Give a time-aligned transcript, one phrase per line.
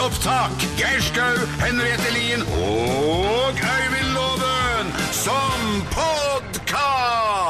[0.00, 0.62] opptak.
[0.78, 5.60] Geir Skau, Henriette Lien og Øyvind Loven som
[5.92, 7.42] podkast!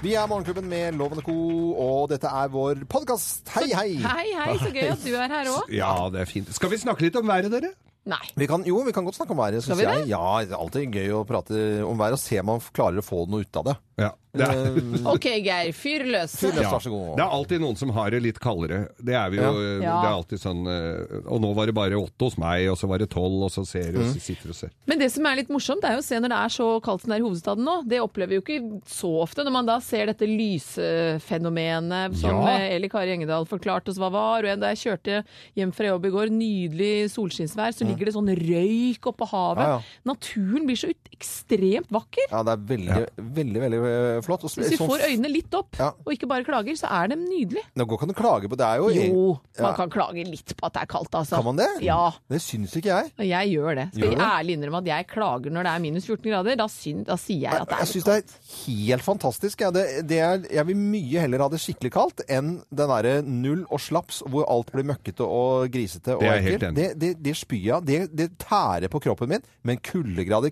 [0.00, 1.36] Vi er Morgenklubben med Loven Co.,
[1.76, 3.50] og dette er vår podkast.
[3.58, 3.96] Hei, hei!
[4.00, 5.64] Hei, hei, så gøy at du er her òg.
[5.74, 6.48] Ja, det er fint.
[6.56, 7.70] Skal vi snakke litt om været, dere?
[8.06, 8.22] Nei.
[8.38, 10.06] Vi kan, jo, vi kan godt snakke om været, vi jeg.
[10.12, 13.04] Ja, det er alltid gøy å prate om været og se om man klarer å
[13.04, 13.76] få noe ut av det.
[14.06, 14.12] Ja.
[14.36, 14.78] Det er,
[15.14, 15.72] OK, Geir.
[15.76, 16.34] Fyr løs.
[16.40, 16.70] Fyr løs, ja.
[16.74, 17.12] vær så god.
[17.18, 18.80] det er alltid noen som har det litt kaldere.
[19.00, 19.50] Det er vi jo.
[19.50, 19.76] Ja.
[19.86, 19.96] Ja.
[20.02, 22.88] Det er alltid sånn eh, Og nå var det bare åtte hos meg, og så
[22.90, 24.72] var det tolv, og så ser du, og så sitter du og ser.
[24.90, 26.68] Men det som er litt morsomt, det er jo å se når det er så
[26.84, 27.76] kaldt som det er i hovedstaden nå.
[27.88, 29.44] Det opplever vi jo ikke så ofte.
[29.46, 32.56] Når man da ser dette lysfenomenet som Ja.
[32.56, 34.44] eh, Eli Kari Engedal forklarte oss hva var.
[34.44, 35.22] Og da jeg kjørte
[35.56, 39.64] hjem fra jobb i går, nydelig solskinnsvær, så ligger det sånn røyk oppå havet.
[39.66, 39.82] Ja, ja.
[40.04, 42.28] Naturen blir så ut ekstremt vakker.
[42.30, 42.98] Ja, det er veldig,
[43.36, 44.44] veldig, veldig eh, flott.
[44.44, 45.90] Og Hvis vi sånn- får øynene litt opp, Ja.
[46.04, 47.62] og ikke bare klager, så er det nydelig.
[47.76, 48.66] Nå går kan du klage på det.
[48.66, 49.76] er jo Jo, man Ja.
[49.76, 51.36] kan klage litt på at det er kaldt, altså.
[51.36, 51.82] Kan man det?
[51.82, 52.10] Ja.
[52.28, 53.12] Det syns ikke jeg.
[53.18, 53.88] Og jeg gjør det.
[53.94, 56.56] Skal Gjør jeg ærlig innrømme at jeg klager når det er minus 14 grader?
[56.56, 59.60] Da, syn, da sier jeg at det er Jeg litt syns det er helt fantastisk.
[59.60, 59.70] Ja.
[59.70, 63.64] Det, det er, jeg vil mye heller ha det skikkelig kaldt enn den derre null
[63.70, 66.74] og slaps hvor alt blir møkkete og grisete og Det er helt ekkelt.
[66.76, 67.84] Det, det, det spyr jeg av.
[67.84, 69.42] Det, det tærer på kroppen min.
[69.64, 70.50] Men kuldegrader,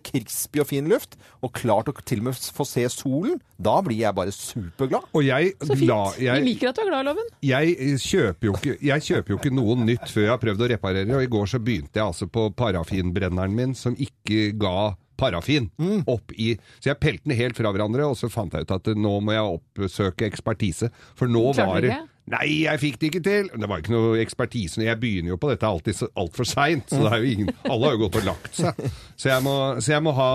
[0.55, 3.99] crispy og fin luft, og klart å til og med få se solen, da blir
[4.03, 5.05] jeg bare superglad.
[5.15, 5.91] Og jeg, Så fint.
[6.19, 7.31] Jeg, Vi liker at du er glad i loven.
[7.43, 10.69] jeg, kjøper jo ikke, jeg kjøper jo ikke noe nytt før jeg har prøvd å
[10.75, 15.69] reparere, og i går så begynte jeg altså på parafinbrenneren min, som ikke ga parafin
[16.11, 18.89] opp i Så jeg pelte den helt fra hverandre, og så fant jeg ut at
[18.91, 20.91] eh, nå må jeg oppsøke ekspertise.
[21.15, 22.09] For nå Klarte var det ikke?
[22.33, 23.49] Nei, jeg fikk det ikke til!
[23.53, 24.81] Det var ikke noe ekspertise.
[24.81, 27.99] Jeg begynner jo på dette alltid altfor seint, så det er jo ingen Alle har
[27.99, 28.81] jo gått og lagt seg.
[29.13, 30.29] Så jeg må, så jeg må, ha,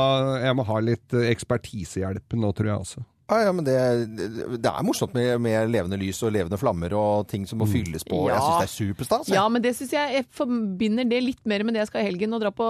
[0.44, 3.06] jeg må ha litt eh, ekspertisehjelp nå, tror jeg også.
[3.30, 3.76] Ja, ja, men det,
[4.64, 8.04] det er morsomt med, med levende lys og levende flammer og ting som må fylles
[8.08, 8.24] på.
[8.28, 8.42] Jeg Ja.
[8.42, 9.30] syns det er superstas.
[9.30, 12.10] Ja, men det synes jeg, jeg forbinder det litt mer med det jeg skal i
[12.10, 12.70] helgen, og dra på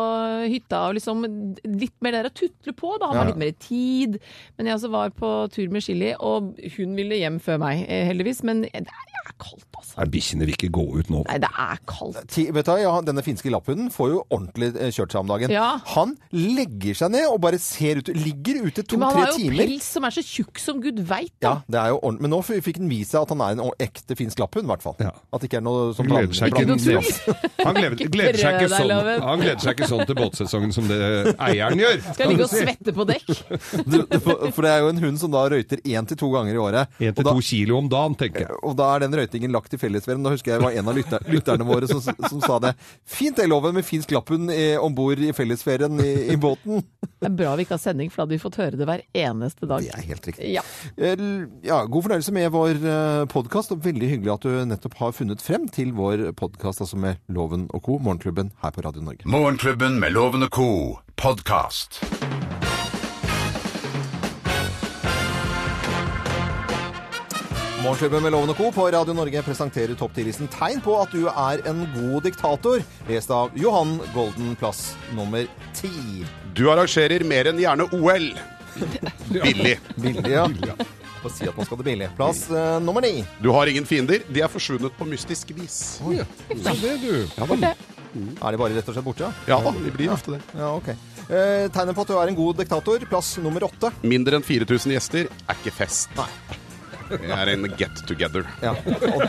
[0.51, 1.23] hytta og liksom
[1.65, 2.97] litt mer der å tutle på.
[2.99, 3.33] Da har man Ja.
[3.33, 4.19] litt mer tid.
[4.57, 8.05] Men jeg også var på tur med Chili, og hun ville hjem før meg, eh,
[8.11, 8.43] heldigvis.
[8.43, 10.05] Men det er kaldt, altså.
[10.09, 11.23] Bikkjene vil ikke gå ut nå.
[11.27, 12.27] Nei, det er kaldt.
[12.27, 15.49] Ti, vet du, ja, Denne finske lapphunden får jo ordentlig eh, kjørt seg om dagen.
[15.53, 15.77] Ja.
[15.95, 18.99] Han legger seg ned og bare ser ut, ligger ute to-tre timer.
[18.99, 19.57] Men han har jo timer.
[19.69, 22.21] pels som er så tjukk som gud veit, Ja, det er jo ordentlig.
[22.25, 24.81] Men nå fikk han vise seg at han er en ekte finsk lapphund, i hvert
[24.81, 24.95] fall.
[24.99, 25.11] Ja.
[25.29, 27.65] At det ikke er noe som Han gleder seg ikke, Ikke noe tull.
[27.67, 28.93] han gleder, gleder, seg ikke sånn,
[29.27, 30.99] han gleder seg ikke sånn til båtsesongen som det
[31.37, 32.01] eieren gjør.
[32.15, 33.29] Skal ligge og svette på dekk.
[33.89, 36.55] Du, for, for det er jo en hund som da røyter én til to ganger
[36.55, 36.91] i året.
[36.99, 38.57] En Og til da, to kilo om dagen, tenker jeg.
[38.63, 40.23] og da er den røytingen lagt i fellesferien.
[40.25, 42.73] Da husker jeg det var en av lytter, lytterne våre som, som sa det.
[43.09, 46.83] Fint det, Loven, med finsk lapphund om bord i fellesferien i, i båten.
[47.19, 49.01] Det er bra vi ikke har sending, for da hadde vi fått høre det hver
[49.25, 49.83] eneste dag.
[49.83, 50.38] Det er helt riktig.
[50.39, 50.61] Ja.
[50.97, 51.15] Eh,
[51.63, 52.79] Ja, God fornøyelse med vår
[53.31, 57.19] podkast, og veldig hyggelig at du nettopp har funnet frem til vår podkast altså med
[57.27, 59.25] Loven og co., Morgenklubben her på Radio Norge.
[59.25, 60.69] Morgenklubben med Loven og co.
[61.17, 61.99] podkast.
[67.83, 68.69] Morgenklubben med Loven og Co.
[68.75, 73.31] på Radio Norge presenterer topp 10-listen tegn på at du er en god diktator, lest
[73.31, 75.47] av Johan Golden, plass nummer
[75.77, 75.91] ti.
[76.59, 78.27] Du arrangerer mer enn gjerne OL.
[79.33, 79.75] Billig.
[79.95, 80.47] Billig, ja.
[81.19, 82.09] Få si at man skal det billig.
[82.15, 83.25] Plass eh, nummer ni.
[83.43, 84.23] Du har ingen fiender.
[84.29, 85.79] De er forsvunnet på mystisk vis.
[85.99, 86.13] Så
[86.79, 87.27] det, du.
[87.35, 89.27] Er de bare rett og slett borte?
[89.27, 89.33] ja?
[89.51, 90.41] Ja da, de blir ofte det.
[90.55, 90.89] Ja, ok.
[91.29, 93.91] Eh, tegnet på at du er en god diktator, plass nummer åtte.
[94.01, 96.09] Mindre enn 4000 gjester er ikke fest.
[96.17, 96.29] Nei.
[97.09, 98.45] Det er en get together.
[98.63, 98.71] Ja.
[98.77, 99.23] Og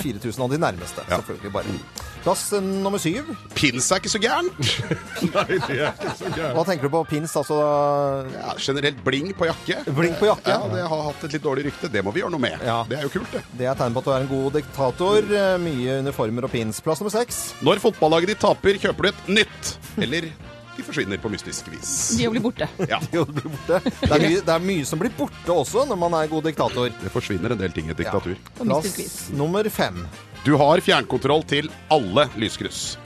[0.00, 1.18] 4000 av de nærmeste, Ja.
[1.20, 1.78] selvfølgelig bare.
[2.26, 3.28] Plass eh, nummer syv.
[3.54, 4.56] Pins er ikke så gærent.
[5.34, 6.56] Nei, det er ikke så gærent.
[6.56, 7.36] Hva tenker du på pins?
[7.38, 7.58] Altså
[8.34, 9.78] Ja, generelt bling på jakke.
[9.94, 10.50] Bling på jakke?
[10.56, 11.90] Ja, det har hatt et litt dårlig rykte.
[11.92, 12.58] Det må vi gjøre noe med.
[12.66, 12.80] Ja.
[12.90, 13.44] Det er jo kult, det.
[13.60, 15.30] Det er tegn på at du er en god diktator.
[15.42, 16.82] Eh, Mye uniformer og pins.
[16.82, 17.40] Plass nummer seks.
[17.66, 19.72] Når fotballaget ditt taper, kjøper du et nytt.
[20.02, 20.30] Eller
[20.76, 21.92] de forsvinner på mystisk vis.
[22.18, 22.68] De blir borte.
[22.92, 23.80] Ja, De blir borte.
[23.86, 26.92] Det er, mye, det er mye som blir borte også når man er god diktator.
[27.02, 28.36] det forsvinner en del ting i et diktatur.
[28.58, 29.16] På mystisk vis.
[29.26, 30.02] Plass nummer fem.
[30.46, 32.96] Du har fjernkontroll til alle lyskryss.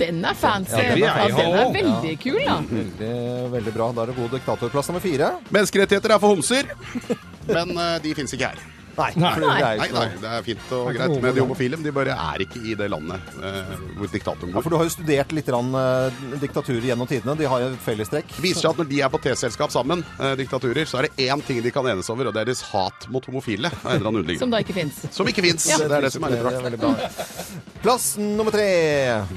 [0.00, 0.74] Den er fancy.
[0.74, 2.56] Ja, Ja, er den er veldig kul, da.
[2.66, 3.12] Veldig,
[3.52, 3.86] veldig bra.
[3.94, 4.72] Da er det god diktator.
[4.72, 5.28] Plass nummer fire.
[5.54, 6.66] Menneskerettigheter er for homser,
[7.54, 8.64] men eh, de fins ikke her.
[8.98, 9.10] Nei.
[9.16, 9.32] Nei.
[9.38, 12.16] det er Nei, nei, det er fint og greit med de homofile, men de bare
[12.18, 15.48] er ikke i det landet eh, hvor diktatoren Ja, for du har jo studert litt
[15.54, 17.36] rann, eh, diktaturer gjennom tidene.
[17.38, 18.32] De har jo et fellestrekk.
[18.36, 21.28] Det viser seg at når de er på T-selskap sammen, eh, diktaturer, så er det
[21.28, 23.70] én ting de kan enes over, og det er deres hat mot homofile.
[23.70, 24.42] av en eller annen underliggende.
[24.42, 25.00] Som da ikke fins.
[25.14, 25.68] Som ikke fins.
[25.78, 26.72] Det er det som er litt Det rart.
[26.72, 26.94] er bra.
[27.82, 28.68] Plass nummer tre.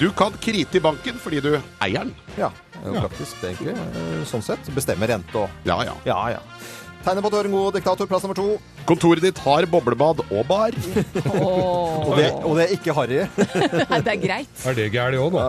[0.02, 2.16] Du kan krite i banken fordi du eier den.
[2.40, 3.76] Ja, det er jo praktisk, det egentlig.
[3.78, 4.70] eh, Sånn sett.
[4.76, 5.94] Bestemmer rente og Ja, ja.
[6.08, 6.40] Ja, ja.
[7.02, 8.08] Tegner på at du er en god diktator.
[8.10, 8.48] Plass nummer to.
[8.90, 10.76] Kontoret ditt har boblebad og bar.
[11.32, 13.20] Og det, og det er ikke harry.
[13.92, 14.64] Nei, det er greit.
[14.68, 15.44] Er det gærent òg, da?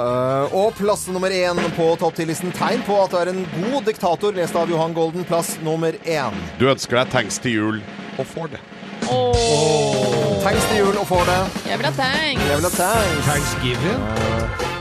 [0.47, 2.53] Uh, og plass nummer én på topp ti-listen.
[2.55, 4.35] Tegn på at du er en god diktator.
[4.37, 5.27] Lest av Johan Golden.
[5.29, 6.39] Plass nummer én.
[6.61, 7.81] Du ønsker deg tanks til jul,
[8.19, 8.63] og får det.
[9.11, 10.39] Oh.
[10.45, 11.41] Tanks til jul og får det.
[11.73, 12.45] jeg vil ha tanks.
[12.53, 13.25] Jeg vil ha tanks.
[13.33, 14.72] Thanksgiving?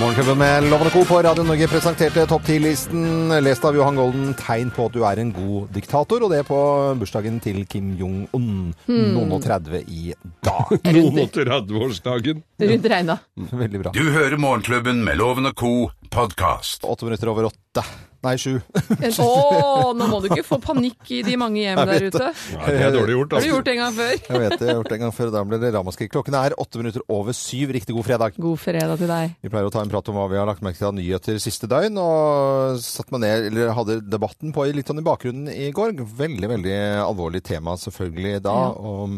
[0.00, 1.04] Morgenklubben med Lovende Co.
[1.04, 4.30] på Radio Norge presenterte topp 10-listen, lest av Johan Golden.
[4.38, 6.60] Tegn på at du er en god diktator, og det på
[6.96, 8.70] bursdagen til Kim Jong-un.
[8.88, 10.14] Noen og 30 i
[10.46, 10.72] dag.
[10.96, 12.40] Noen og 30-årsdagen.
[12.64, 13.18] Rundt regna.
[13.50, 13.92] Veldig bra.
[13.92, 15.90] Du hører Morgenklubben med Lovende Co.
[16.10, 16.84] podkast.
[16.84, 17.82] Åtte minutter over åtte.
[18.20, 18.58] Nei, sju.
[19.24, 22.26] Å, nå må du ikke få panikk i de mange hjem der ute.
[22.52, 23.36] Nei, det er dårlig gjort.
[23.38, 23.38] Altså.
[23.38, 23.52] Har du Altså.
[23.54, 24.10] gjort det en gang før?
[24.26, 25.30] Jeg vet det, jeg har gjort det en gang før.
[25.36, 26.10] Da ble det ramaskrik.
[26.12, 27.72] Klokken er åtte minutter over syv.
[27.78, 28.36] Riktig god fredag.
[28.42, 29.38] God fredag til deg.
[29.40, 31.40] Vi pleier å ta en prat om hva vi har lagt merke til av nyheter
[31.40, 35.70] siste døgn, og satt meg ned, eller hadde debatten på litt sånn i bakgrunnen i
[35.72, 35.96] går.
[36.20, 36.76] Veldig, veldig
[37.06, 38.92] alvorlig tema selvfølgelig da, Ja.
[39.00, 39.16] om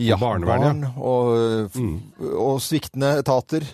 [0.00, 1.76] ja, barnevern, barn og,
[2.32, 3.66] og sviktende etater.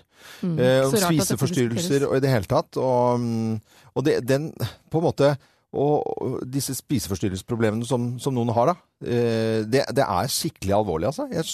[0.43, 0.57] Eh, Mm.
[0.57, 2.77] Dette spiseforstyrrelser og i det hele tatt.
[2.79, 3.57] Og, mm,
[3.95, 4.53] og det, den
[4.91, 5.33] på en måte
[5.77, 8.75] og disse spiseforstyrrelsesproblemene som, som noen har, da.
[9.05, 11.27] eh, Det, det er skikkelig alvorlig, altså.
[11.29, 11.45] Jeg,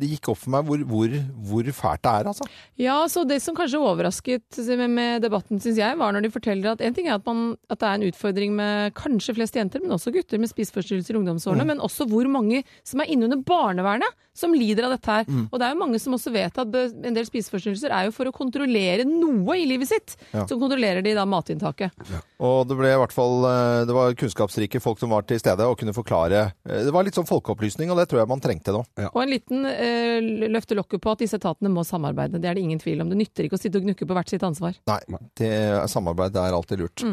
[0.00, 1.16] det gikk opp for meg hvor, hvor,
[1.50, 2.48] hvor fælt det er, altså.
[2.80, 6.72] Ja, så det som kanskje overrasket med, med debatten, syns jeg, var når de forteller
[6.72, 9.84] at en ting er at, man, at det er en utfordring med kanskje flest jenter,
[9.84, 14.16] men også gutter med spiseforstyrrelser i ungdomsårene, men også hvor mange som er innunder barnevernet
[14.40, 15.26] som lider av dette her.
[15.50, 18.30] Og det er jo mange som også vet at en del spiseforstyrrelser er jo for
[18.30, 20.14] å kontrollere noe i livet sitt.
[20.32, 20.46] Ja.
[20.48, 21.92] Så kontrollerer de da matinntaket.
[22.40, 23.49] Og det ble i hvert fall eh,
[23.86, 27.16] Det var kunnskapsrike folk som var til stede og kunne forklare eh, Det var litt
[27.18, 28.82] sånn folkeopplysning, og det tror jeg man trengte nå.
[29.10, 30.20] Og en liten eh,
[30.52, 32.40] løfte lokket på at disse etatene må samarbeide.
[32.40, 33.10] Det er det ingen tvil om.
[33.12, 34.76] Det nytter ikke å sitte og gnukke på hvert sitt ansvar.
[34.90, 34.98] Nei,
[35.40, 35.50] det,
[35.92, 37.04] samarbeid det er alltid lurt.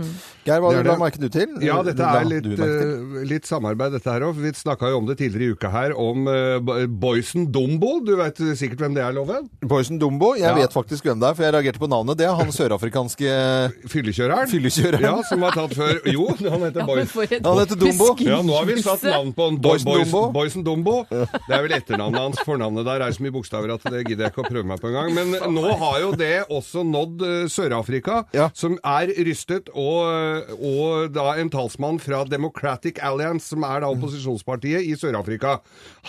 [0.47, 1.57] Geir, hva Det la merke du til?
[1.65, 4.37] Ja, dette er litt, eh, litt samarbeid, dette her òg.
[4.41, 7.97] Vi snakka jo om det tidligere i uka her, om uh, Boysen Dumbo.
[8.05, 9.47] Du vet sikkert hvem det er, Loven?
[9.65, 10.55] Boysen Dumbo, jeg Ja.
[10.55, 12.17] vet faktisk hvem det er, for jeg reagerte på navnet.
[12.19, 13.31] Det er han sørafrikanske
[13.91, 14.47] Fyllekjøreren?
[14.51, 15.01] fyllekjøreren.
[15.07, 18.07] Ja, som var tatt før Jo, han heter et Han heter Dumbo.
[18.23, 19.57] Ja, nå har vi satt navn på han.
[19.63, 20.21] Boys, Dumbo.
[20.35, 20.95] Boysen Dumbo.
[21.09, 22.41] Det er vel etternavnet hans.
[22.47, 24.91] Fornavnet der er så mye bokstaver at det gidder jeg ikke å prøve meg på
[24.91, 25.13] engang.
[25.17, 28.49] Men nå har jo det også nådd eh, Sør-Afrika, Ja.
[28.57, 34.85] som er rystet, og, og da en talsmann fra Democratic Alliance, som er da opposisjonspartiet
[34.87, 35.57] i Sør-Afrika.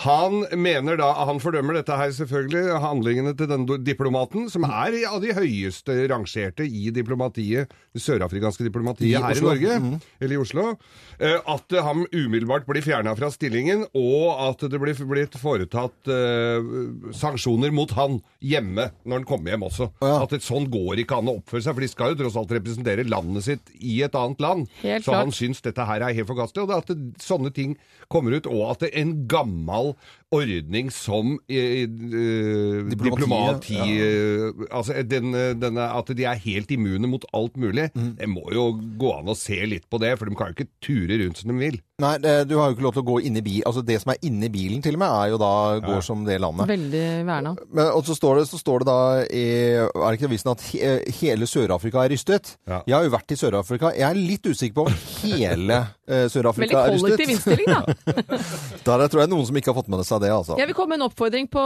[0.05, 5.19] Han mener da, han fordømmer dette her selvfølgelig, handlingene til denne diplomaten, som er av
[5.23, 9.51] de høyeste rangerte i diplomatiet, det sørafrikanske diplomatiet I her Oslo.
[9.53, 10.65] i Norge eller i Oslo,
[11.19, 16.69] eh, at han umiddelbart blir fjerna fra stillingen, og at det blir blitt foretatt eh,
[17.15, 19.89] sanksjoner mot han hjemme når han kommer hjem også.
[20.03, 20.15] Ja.
[20.23, 22.55] At et sånn går ikke an å oppføre seg, for de skal jo tross alt
[22.57, 24.67] representere landet sitt i et annet land.
[24.83, 25.27] Helt så klart.
[25.27, 27.77] han syns dette her er helt forkastelig, og at det, sånne ting
[28.11, 29.93] kommer ut, og at en gammel
[30.35, 31.87] ordning som eh, eh,
[32.85, 34.51] Diplomatiet, diplomati ja.
[34.69, 37.89] Altså den, denne, at de er helt immune mot alt mulig.
[37.95, 38.11] Mm.
[38.19, 40.69] Det må jo gå an å se litt på det, for de kan jo ikke
[40.85, 41.79] ture rundt som de vil.
[41.99, 43.63] Nei, det, du har jo ikke lov til å gå inn i bil.
[43.67, 45.53] Altså det som er inni bilen til og med, er jo da
[45.83, 46.69] går som det landet.
[46.69, 47.55] Veldig verna.
[47.67, 49.45] Men, og så står, det, så står det da i
[49.79, 52.53] Er det ikke avisen at he, hele Sør-Afrika er rystet?
[52.69, 52.83] Ja.
[52.85, 53.91] Jeg har jo vært i Sør-Afrika.
[53.97, 57.17] Jeg er litt usikker på om hele eh, Sør-Afrika er rystet.
[57.17, 58.39] Veldig kollektiv innstilling, da.
[58.89, 60.57] Der tror jeg noen som ikke har fått med seg det, altså.
[60.59, 61.63] Jeg vil komme med en oppfordring på,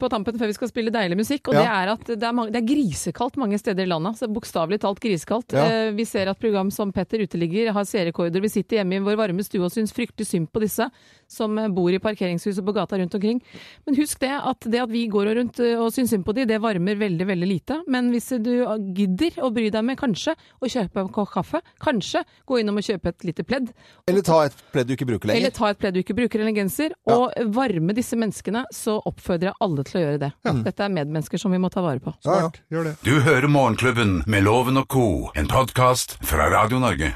[0.00, 1.48] på tampen før vi skal spille deilig musikk.
[1.48, 1.60] Og Ja.
[1.60, 4.14] det er at det er, mange, det er grisekaldt mange steder i landet.
[4.14, 5.52] Altså Bokstavelig talt grisekaldt.
[5.56, 5.64] Ja.
[5.88, 8.40] Eh, vi ser at program som Petter Uteligger har seerrekorder.
[8.44, 10.88] Vi sitter hjemme i vår varme stue og syns fryktelig synd på disse
[11.34, 13.40] som bor i parkeringshuset på gata rundt omkring.
[13.86, 16.46] Men husk det at det at vi går rundt eh, og syns synd på de,
[16.48, 17.80] det varmer veldig, veldig lite.
[17.90, 18.52] Men hvis du
[18.96, 22.86] gidder å bry deg med kanskje å kjøpe en kopp kaffe, kanskje gå innom og
[22.86, 23.72] kjøpe et lite pledd,
[24.08, 25.40] Eller ta et pledd du ikke bruker lenger.
[25.40, 27.16] eller ta et pledd du ikke bruker, eller en genser, Ja.
[27.16, 30.32] og varme disse menneskene, så oppfordrer jeg alle til å gjøre det.
[30.64, 32.14] Dette er medmennesker som vi må ta vare på.
[32.24, 32.50] Ja, ja.
[32.70, 32.96] Gjør det.
[33.02, 37.14] Du hører Morgenklubben med Loven og Co., en podkast fra Radio Norge.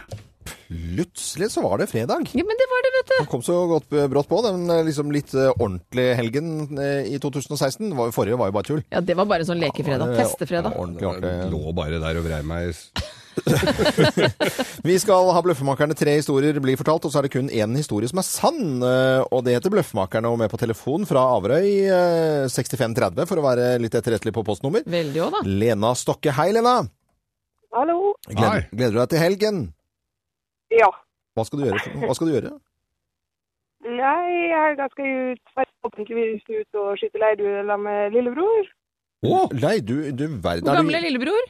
[0.69, 2.29] Plutselig så var det fredag.
[2.37, 3.15] Ja, men det var det, vet du!
[3.23, 4.41] Den kom så godt brått på.
[4.45, 7.95] Den eh, liksom litt eh, ordentlige helgen eh, i 2016.
[8.13, 8.83] Forrige var jo bare tull.
[8.93, 10.13] Ja, det var bare en sånn lekefredag.
[10.13, 10.77] Ja, Testefredag.
[10.77, 11.55] Ordentlig, Jeg ordentlig.
[11.55, 12.83] lå bare der og vrei meg.
[14.89, 15.97] Vi skal ha Bløffmakerne.
[15.97, 18.85] Tre historier blir fortalt, og så er det kun én historie som er sann.
[18.85, 23.73] Og det heter Bløffmakerne, og med på telefon fra Averøy eh, 6530, for å være
[23.81, 24.85] litt etterrettelig på postnummer.
[24.85, 25.57] Veldig også, da.
[25.65, 26.35] Lena Stokke.
[26.37, 26.77] Hei, Lena.
[27.73, 27.99] Hallo.
[28.29, 29.67] Gleder, gleder du deg til helgen?
[30.75, 30.89] Ja.
[31.39, 31.83] Hva skal du gjøre?
[32.05, 32.57] Hva skal du gjøre?
[33.89, 38.73] Nei, i helga skal jeg ut, forhåpentligvis ut og skyte leirduer sammen med lillebror.
[39.29, 40.67] Å, Nei, du, du verden.
[40.67, 41.47] Hvor gammel er lillebror?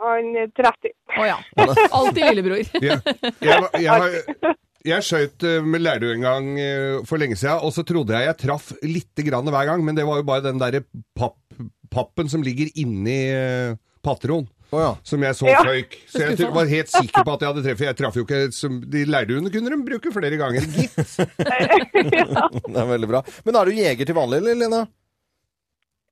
[0.00, 0.94] Han er 30.
[1.20, 1.36] Å ja.
[1.90, 2.64] Alltid lillebror.
[2.88, 3.00] Jeg,
[3.44, 4.54] jeg, jeg,
[4.88, 8.30] Jeg skjøt eh, med leirdue en gang eh, for lenge siden, og så trodde jeg
[8.30, 10.80] jeg traff lite grann hver gang, men det var jo bare den derre
[11.18, 11.36] papp,
[11.92, 13.74] pappen som ligger inni eh,
[14.70, 14.90] Å ja.
[15.02, 15.62] Som jeg så Ja.
[15.66, 15.96] føyk.
[16.12, 17.86] Så jeg var helt sikker på at jeg hadde treffet.
[17.90, 20.94] Jeg traff jo ikke som, De leirduene kunne de bruke flere ganger, gitt.
[22.70, 23.22] Det er veldig bra.
[23.44, 24.82] Men er du jeger til vanlig, eller, Lena?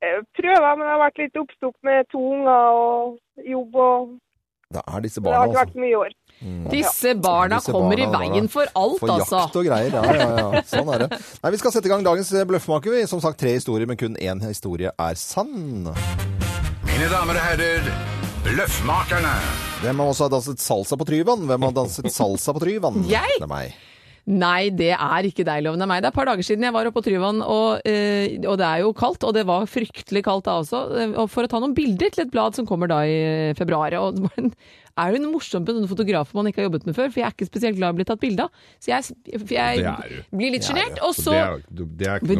[0.03, 4.11] Jeg Prøver, men jeg har vært litt oppstukket med to unger og jobb og
[4.75, 5.81] Det er disse Det har ikke vært altså.
[5.83, 6.13] mye i år.
[6.71, 9.41] Disse barna Disse kommer i barna, i veien for alt, For altså.
[9.41, 9.97] jakt og greier.
[9.97, 10.63] Ja, ja, ja.
[10.71, 11.19] Sånn er det.
[11.43, 12.95] Nei, Vi skal sette i gang dagens eh, bløffmaker.
[12.95, 13.07] vi.
[13.11, 15.89] Som sagt tre historier, men kun én historie er sann.
[15.89, 17.91] Mine damer og herrer,
[18.45, 19.33] Bløffmakerne.
[19.83, 21.43] Hvem av oss har danset salsa på Tryvann?
[21.49, 23.01] Hvem har danset salsa på Tryvann?
[23.11, 23.39] Jeg?
[23.39, 23.77] Det er meg.
[24.29, 25.81] Nei, det er ikke deg, Loven.
[25.81, 26.03] Det er meg.
[26.05, 28.67] Det er et par dager siden jeg var oppe på Tryvann, og, eh, og det
[28.69, 29.25] er jo kaldt.
[29.25, 30.83] Og det var fryktelig kaldt da også.
[31.01, 33.97] eh, Og for å ta noen bilder til et blad som kommer da i februar.
[34.03, 34.53] Og det var en-
[34.99, 37.27] er hun en morsom med sånne fotografer man ikke har jobbet med før, for jeg
[37.29, 38.65] er ikke spesielt glad i å bli tatt bilde av.
[38.83, 39.17] Så jeg,
[39.55, 40.99] jeg blir litt sjenert.
[41.07, 41.35] Og Så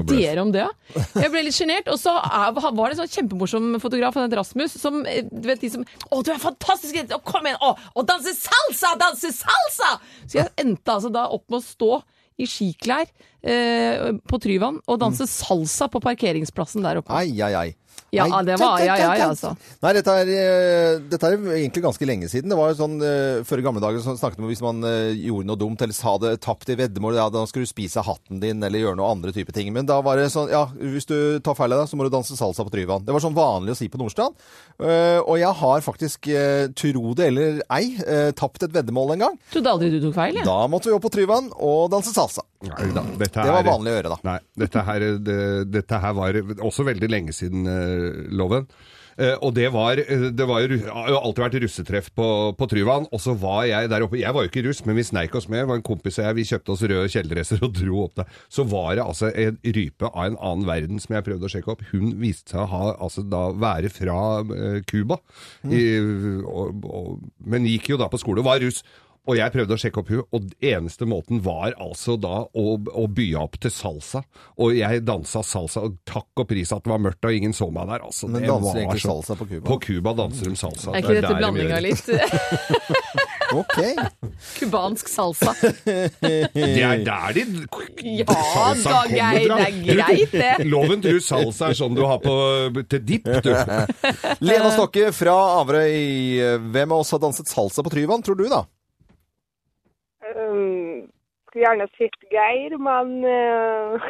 [0.03, 0.11] bløff.
[0.11, 1.05] dere om det, ja.
[1.23, 1.91] Jeg ble litt sjenert.
[1.93, 5.63] Og så var det en sånn kjempemorsom fotograf, han het Rasmus, som eh, du vet
[5.63, 6.99] de som Å, du er fantastisk!
[7.15, 7.61] Å, kom igjen!
[7.63, 8.95] Å, å danse salsa!
[9.01, 9.95] Danse salsa!
[10.27, 11.93] Så jeg endte altså da opp med å stå
[12.39, 13.09] i skiklær
[13.49, 17.15] eh, på Tryvann og danse salsa på parkeringsplassen der oppe.
[17.15, 17.69] Ai, ai, ai.
[18.15, 19.51] Ja, Nei, det var ja, ja, altså.
[19.83, 22.49] Nei, dette er, eh, dette er egentlig ganske lenge siden.
[22.49, 24.87] Det var jo sånn, eh, Før i gamle dager så snakket man om hvis man
[24.89, 28.41] eh, gjorde noe dumt eller hadde tapt i veddemål, ja, da skulle du spise hatten
[28.41, 29.69] din eller gjøre noe andre type ting.
[29.77, 32.13] Men da var det sånn Ja, hvis du tar feil av deg, så må du
[32.15, 33.05] danse salsa på Tryvann.
[33.05, 34.41] Det var sånn vanlig å si på Nordstrand.
[34.81, 39.27] Eh, og jeg har faktisk, eh, tro det eller ei, eh, tapt et veddemål en
[39.27, 39.39] gang.
[39.53, 40.49] Trodde aldri du tok feil, jeg.
[40.49, 42.47] Da måtte vi opp på Tryvann og danse salsa.
[42.65, 44.21] Nei da, dette Det var vanlig å gjøre, da.
[44.29, 45.41] Nei, dette her, det,
[45.73, 48.69] dette her var også veldig lenge siden uh, loven.
[49.19, 50.69] Uh, og det var, eh, det har
[51.19, 54.21] alltid vært russetreff på, på Tryvann, og så var jeg der oppe.
[54.21, 55.65] Jeg var jo ikke russ, men vi sneik oss med.
[55.65, 58.31] Det var en kompis og jeg, vi kjøpte oss røde kjeledresser og dro opp der.
[58.47, 61.75] Så var det altså en rype av en annen verden som jeg prøvde å sjekke
[61.75, 61.83] opp.
[61.91, 64.21] Hun viste seg å ha, altså da, være fra
[64.87, 65.19] Cuba,
[65.67, 68.85] og, men gikk jo da på skole og var russ.
[69.29, 73.03] Og jeg prøvde å sjekke opp hun, og eneste måten var altså da å, å
[73.13, 74.23] by opp til salsa.
[74.57, 77.69] Og jeg dansa salsa, og takk og pris at det var mørkt og ingen så
[77.75, 78.07] meg der.
[78.09, 79.65] Altså, Men danser var egentlig så- salsa på Cuba?
[79.69, 80.95] På Cuba danser de salsa.
[80.97, 81.77] Er ikke dette der de blanding gjør.
[81.77, 82.09] av litt
[83.59, 83.79] Ok.
[84.59, 85.53] cubansk salsa?
[85.61, 87.45] Det er der de
[88.05, 89.47] Ja salsa da, kommer Geir.
[89.49, 89.57] fra.
[89.57, 90.67] Det er greit, det.
[90.69, 92.35] Loven tror salsa er sånn du har på,
[92.93, 93.53] til dipp, du.
[94.49, 96.61] Lena Stokke fra Averøy.
[96.73, 98.65] Hvem av oss har danset salsa på Tryvann, tror du da?
[100.37, 101.07] Um,
[101.49, 104.09] skulle gjerne sett Geir, men uh,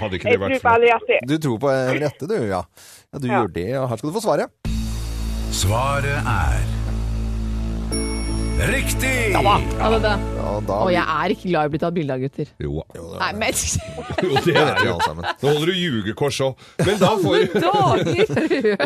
[0.00, 0.72] Hadde ikke det vært tror på flott?
[0.72, 1.18] Henriette.
[1.28, 2.62] Du tror på Henriette, du, ja.
[3.12, 3.42] Ja, du Ja.
[3.42, 4.48] gjør det, og her skal du få svaret.
[5.54, 6.64] Svaret er
[8.54, 9.32] Riktig!
[9.34, 10.10] Ja, det, det.
[10.38, 12.50] Ja, da Og jeg er ikke glad i å bli tatt bilde av, gutter.
[12.62, 12.84] Jo,
[13.18, 14.92] Nei, men jo det Det er vi jo.
[14.94, 15.26] alle sammen.
[15.40, 16.62] Nå holder du ljugekors òg.
[16.86, 17.56] Men da får du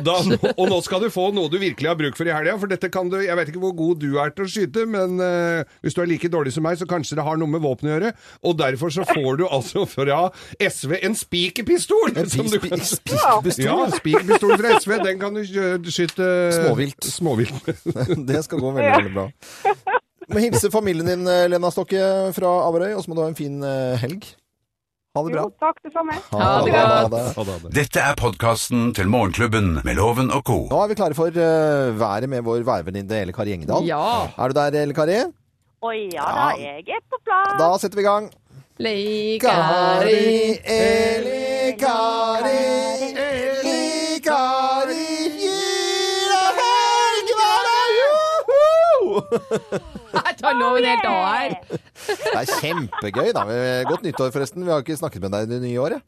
[0.09, 0.15] da,
[0.55, 2.55] og nå skal du få noe du virkelig har bruk for i helga.
[2.63, 5.21] For dette kan du Jeg vet ikke hvor god du er til å skyte, men
[5.21, 7.91] uh, hvis du er like dårlig som meg, så kanskje det har noe med våpen
[7.91, 8.15] å gjøre.
[8.49, 10.23] Og derfor så får du altså fra
[10.65, 12.17] SV en spikerpistol!
[12.25, 13.21] Spikerpistol?
[13.61, 14.97] Ja, spikerpistol fra SV.
[15.05, 15.45] Den kan du
[15.93, 17.13] skyte Småvilt.
[17.13, 17.73] småvilt.
[18.33, 19.29] Det skal gå veldig, veldig bra.
[20.29, 22.01] Må hilse familien din, Lena Stokke
[22.37, 24.27] fra Averøy, og så må du ha en fin eh, helg.
[25.17, 25.45] Ha det bra.
[25.47, 26.15] Jo, takk, det samme.
[26.31, 26.67] Ha Ha godt.
[26.69, 26.83] det.
[26.83, 27.71] Ha det, ha det.
[27.79, 30.59] Dette er podkasten til Morgenklubben med Loven og co.
[30.69, 33.89] Nå er vi klare for uh, været med vår værvenninne Elle Kari Engedal.
[33.89, 34.29] Ja.
[34.37, 35.17] Er du der, Elle Kari?
[35.81, 37.57] Å ja da, jeg er på plass.
[37.59, 38.29] Da setter vi i gang.
[38.79, 40.61] Leikari.
[40.77, 43.78] Elle Kari, Elle
[49.33, 51.57] Jeg tar loven helt av her.
[51.69, 53.45] Det er kjempegøy, da.
[53.89, 54.65] Godt nyttår, forresten.
[54.67, 56.05] Vi har ikke snakket med deg i det nye året.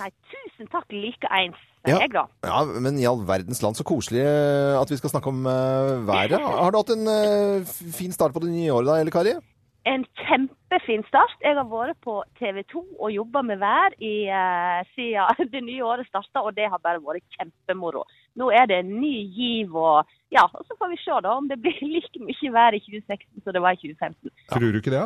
[0.00, 1.98] Nei, tusen takk likeens, Ja.
[2.00, 2.24] jeg da.
[2.42, 5.90] Ja, men i all verdens land, så koselig eh, at vi skal snakke om eh,
[6.08, 6.34] været.
[6.40, 9.34] Har du hatt en eh, fin start på det nye året da, Elle Kari?
[9.84, 11.34] En kjempefin start.
[11.44, 15.84] Jeg har vært på TV 2 og jobba med vær i, uh, siden det nye
[15.84, 18.06] året starta, og det har bare vært kjempemoro.
[18.40, 21.50] Nå er det en ny giv, og ja, og så får vi se da om
[21.50, 24.32] det blir like mye vær i 2016 som det var i 2015.
[24.54, 25.04] Tror du ikke det?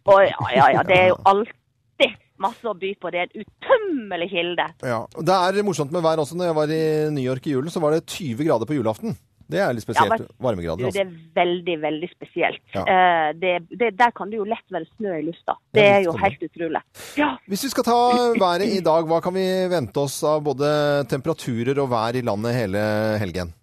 [0.00, 3.10] Å oh, ja, ja, ja, det er jo alltid masse å by på.
[3.12, 4.68] Det er en utømmelig kilde.
[4.86, 5.02] Ja.
[5.18, 6.38] Det er morsomt med vær også.
[6.38, 6.84] Når jeg var i
[7.16, 9.18] New York i julen, så var det 20 grader på julaften.
[9.50, 10.14] Det er litt spesielt.
[10.14, 10.98] Ja, men- varmegrader, altså.
[10.98, 11.28] det altså.
[11.34, 12.62] er veldig, veldig spesielt.
[12.74, 12.84] Ja.
[12.94, 15.56] Eh, det, det, der kan det jo lett være snø i lufta.
[15.74, 16.82] Det er jo helt utrolig.
[17.18, 18.00] Ja, Hvis vi skal ta
[18.38, 20.68] været i dag, hva kan vi vente oss av både
[21.10, 22.84] temperaturer og vær i landet hele
[23.22, 23.54] helgen?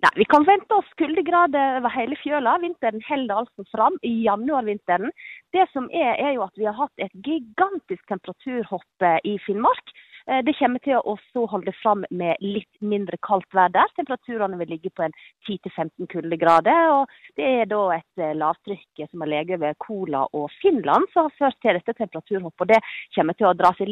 [0.00, 2.56] Nei, Vi kan vente oss kuldegrader over hele fjøla.
[2.62, 3.98] Vinteren holder altså fram.
[4.02, 5.12] I januarvinteren
[5.52, 9.92] Det som er, er jo at vi har hatt et gigantisk temperaturhopp eh, i Finnmark.
[10.30, 13.90] Eh, Det kommer til å også holde fram med litt mindre kaldt vær der.
[13.96, 15.14] Temperaturene vil ligge på en
[15.48, 16.90] 10-15 kuldegrader.
[16.94, 21.26] og Det er da et eh, lavtrykk som har ligget ved Kola og Finland som
[21.26, 22.74] har ført til dette temperaturhoppet.
[22.74, 22.80] Det
[23.16, 23.90] kommer til å dra seg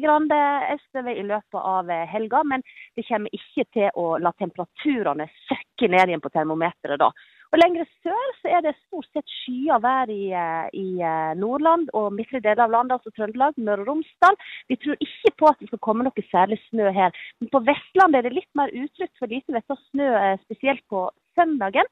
[0.00, 2.62] grann eh, østover i løpet av helga, men
[2.96, 7.10] det kommer ikke til å la temperaturene søkke ned igjen på termometeret da.
[7.50, 11.88] Og Lengre sør så er det stort sett skyet vær i, eh, i eh, Nordland
[11.98, 14.38] og midtre deler av landet, altså Trøndelag, Møre og Romsdal.
[14.70, 17.10] Vi tror ikke på at det skal komme noe særlig snø her.
[17.42, 20.84] Men på Vestlandet er det litt mer utrygt for lite vett og snø, eh, spesielt
[20.92, 21.90] på søndagen.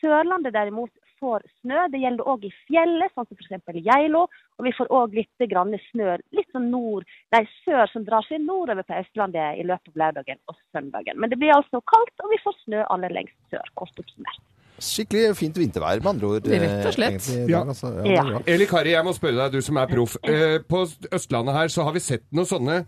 [0.00, 1.88] Sørlandet derimot får snø.
[1.90, 3.82] Det gjelder òg i fjellet, sånn som f.eks.
[3.90, 4.22] Geilo.
[4.60, 8.46] Og vi får òg litt grann snø litt sånn nord, nei, sør som drar seg
[8.46, 11.18] nordover på Østlandet i løpet av lørdagen og søndagen.
[11.18, 13.74] Men det blir altså kaldt, og vi får snø aller lengst sør.
[13.74, 14.40] Kort oppsummert.
[14.80, 16.46] Skikkelig fint vintervær, med andre ord.
[16.48, 17.20] Rett og slett.
[17.20, 17.60] eh, egentlig, i dag, Ja.
[17.68, 17.92] altså.
[18.06, 18.40] ja, Ja.
[18.46, 20.16] Eli Kari, jeg må spørre deg, du som er proff.
[20.24, 22.86] Eh, på Østlandet her så har vi sett noen sånne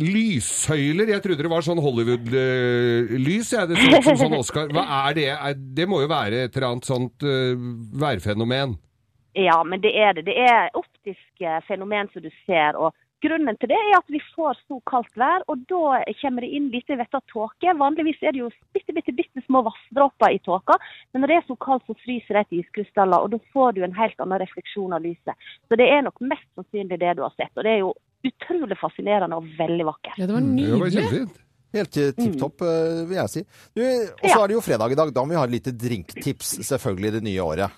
[0.00, 1.08] lyssøyler.
[1.14, 3.50] Jeg trodde det var sånn Hollywood-lys.
[3.50, 4.68] Det så ut som sånn Oscar.
[4.74, 5.28] Hva er det?
[5.74, 7.54] Det må jo være et eller annet sånt eh,
[8.00, 8.76] værfenomen.
[9.38, 10.24] Ja, men det er det.
[10.26, 12.76] Det er optiske fenomen som du ser.
[12.76, 16.50] og Grunnen til det er at vi får så kaldt vær, og da kommer det
[16.56, 17.74] inn lite vett av tåke.
[17.76, 20.78] Vanligvis er det jo bitte, bitte, bitte små vanndråper i tåka,
[21.12, 23.82] men når det er så kaldt, så fryser det til iskrystaller, og da får du
[23.84, 25.36] en helt annen refleksjon av lyset.
[25.68, 27.92] Så det er nok mest sannsynlig det du har sett, og det er jo
[28.24, 30.16] utrolig fascinerende og veldig vakkert.
[30.20, 30.96] Ja, det var Det var nydelig.
[30.96, 31.38] kjempefint.
[31.76, 33.44] Helt eh, tipp topp, eh, vil jeg si.
[33.76, 34.42] Du, og så Ja.
[34.42, 35.12] er det jo fredag i dag.
[35.14, 37.70] Da må vi ha et lite drinktips, selvfølgelig, i det nye året.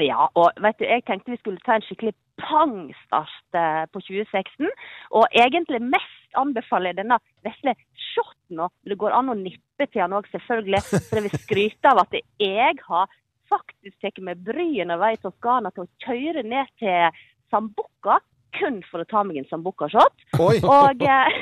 [0.00, 3.58] Ja, og vet du, jeg tenkte vi skulle ta en skikkelig pangstart
[3.92, 4.68] på 2016.
[5.18, 7.74] Og egentlig mest anbefaler jeg denne vesle
[8.12, 10.82] shoten, Og det går an å nippe til han òg, selvfølgelig.
[11.08, 13.18] For jeg vil skryte av at jeg har
[13.52, 18.20] faktisk tatt meg bryet når jeg var i Toskana til å kjøre ned til Sambuca
[18.56, 20.24] kun for å ta meg en Sambuca-shot.
[20.38, 21.36] Og, eh,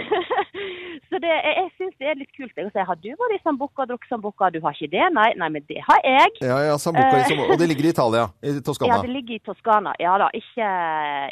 [1.09, 2.55] så det, jeg, jeg syns det er litt kult.
[2.57, 4.51] Jeg sier, har du vært i Sambuca og drukket Sambuca?
[4.55, 5.07] Du har ikke det?
[5.17, 6.35] Nei, nei, men det har jeg.
[6.47, 7.39] Ja, ja, Sambuca i.
[7.47, 8.95] Og det ligger i Italia, i Toskana?
[8.95, 9.95] Ja, det ligger i Toskana.
[10.01, 10.69] Ja da, ikke,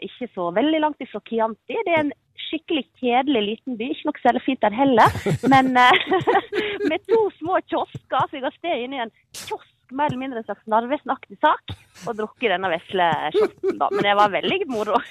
[0.08, 1.78] ikke så veldig langt ifra Chianti.
[1.86, 2.14] Det er en
[2.48, 3.90] skikkelig kjedelig liten by.
[3.92, 5.18] Ikke noe særlig fint der heller.
[5.52, 6.06] Men eh,
[6.90, 10.42] med to små kiosker, så jeg har sted inne i en kiosk, mer eller mindre
[10.42, 11.74] en slags Narvesen-aktig sak,
[12.06, 13.88] og drukket denne vesle shotten, da.
[13.92, 14.98] Men det var veldig moro.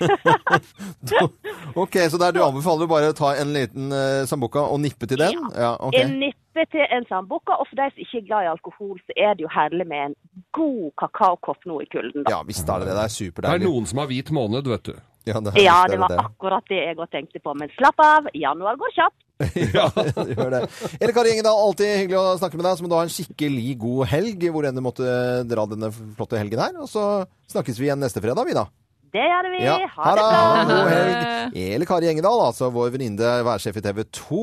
[1.77, 5.19] Ok, så der du anbefaler bare å ta en liten uh, Sambuca og nippe til
[5.21, 5.35] den?
[5.53, 5.97] Ja, ok.
[5.99, 9.17] En nippe til en sambuca, og for de som ikke er glad i alkohol, så
[9.17, 10.15] er det jo herlig med en
[10.57, 12.37] god kakaokopp nå i kulden, da.
[12.37, 12.97] Ja, visst er det det.
[12.97, 14.97] Det er Det er noen som har hvit måned, vet du.
[15.27, 17.53] Ja, det, Ja, det var det akkurat det jeg òg tenkte på.
[17.59, 19.19] Men slapp av, januar går kjapt.
[19.77, 20.61] ja, det gjør det.
[20.97, 22.79] Eller Kari Engedal, alltid hyggelig å snakke med deg.
[22.79, 25.13] Så må du ha en skikkelig god helg, hvor enn du måtte
[25.49, 26.75] dra denne flotte helgen her.
[26.81, 27.05] Og så
[27.53, 28.65] snakkes vi igjen neste fredag, vi da.
[29.13, 29.59] Det gjør vi.
[29.63, 30.63] Ja, Ha det bra.
[30.67, 31.57] God helg.
[31.63, 34.41] Eller Kari Engedal, altså vår venninne værsjef i TV 2,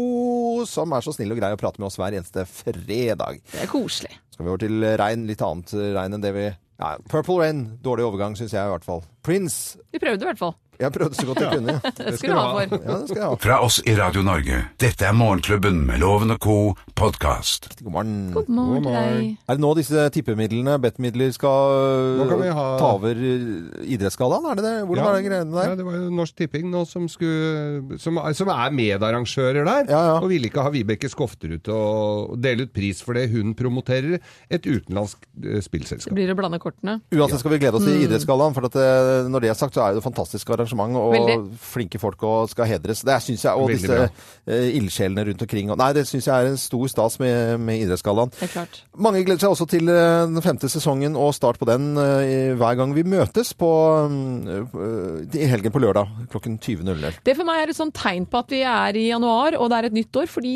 [0.70, 3.42] som er så snill og grei å prate med oss hver eneste fredag.
[3.53, 4.14] Det er koselig.
[4.31, 6.47] Så skal vi over til regn, litt annet regn enn det vi
[6.81, 9.05] ja, Purple Rain, dårlig overgang, syns jeg i hvert fall.
[9.23, 9.79] Prince.
[9.94, 10.57] Vi prøvde i hvert fall.
[10.80, 11.74] Jeg prøvde så godt jeg kunne.
[11.98, 12.78] Det skal du ha for.
[12.84, 13.37] Ja, det skal jeg ha.
[13.44, 14.56] Fra oss i Radio Norge.
[14.82, 16.56] Dette er Morgenklubben med Loven og co.
[16.94, 17.68] podkast.
[17.82, 18.14] God morgen.
[18.34, 19.38] God morgen God morgen.
[19.48, 24.46] Er det nå disse tippemidlene, bettmidler, skal Nå kan vi ha- ta over eh, idrettsgallaen?
[24.50, 24.74] Er det det?
[24.88, 25.68] Hvordan er det greiene der?
[25.72, 29.90] Ja, det var jo Norsk Tipping nå som, skulle, som, som er medarrangører der.
[29.90, 30.16] Ja, ja.
[30.22, 34.18] Og ville ikke ha Vibeke Skofterud til å dele ut pris for det hun promoterer
[34.50, 36.10] et utenlandsk eh, spillselskap.
[36.14, 36.98] Det blir å blande kortene.
[37.14, 39.84] Uansett skal vi glede oss til idrettsgallaen, for at, eh, når det er sagt, så
[39.88, 41.37] er det et fantastisk arrangement, og Veldig.
[41.61, 43.03] flinke folk og skal hedres.
[43.07, 44.09] Det syns jeg, og Veldig disse
[44.46, 45.70] eh, ildsjelene rundt omkring.
[45.72, 48.33] Og, nei, det syns jeg er en stor stas med, med idrettsgallaen.
[48.38, 48.81] Det klart.
[48.96, 52.79] Mange gleder seg også til eh, den femte sesongen og start på den uh, hver
[52.79, 53.70] gang vi møtes på,
[54.11, 57.20] mm, i helgen på lørdag klokken 20.00.
[57.27, 59.79] Det for meg er et sånn tegn på at vi er i januar og det
[59.79, 60.31] er et nytt år.
[60.31, 60.55] Fordi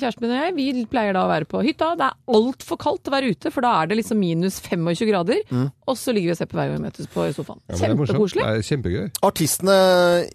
[0.00, 1.92] kjæresten min og jeg vi pleier da å være på hytta.
[1.98, 5.42] Det er altfor kaldt å være ute, for da er det liksom minus 25 grader.
[5.88, 7.60] Og så ligger vi og ser på hver gang vi møtes på sofaen.
[7.68, 7.80] Ja.
[7.82, 8.46] Kjempekoselig.
[8.68, 9.08] Kjempegøy.
[9.32, 10.28] Artistene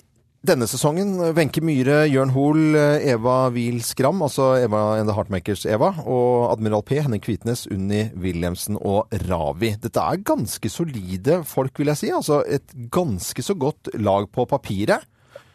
[0.48, 2.74] denne sesongen, Wenche Myhre, Jørn Hoel,
[3.06, 8.08] Eva Wiel Skram, altså Eva and the Heartmakers Eva, og Admiral P, Henning Kvitnes, Unni
[8.18, 9.76] Wilhelmsen og Ravi.
[9.84, 12.10] Dette er ganske solide folk, vil jeg si.
[12.16, 15.06] Altså et ganske så godt lag på papiret.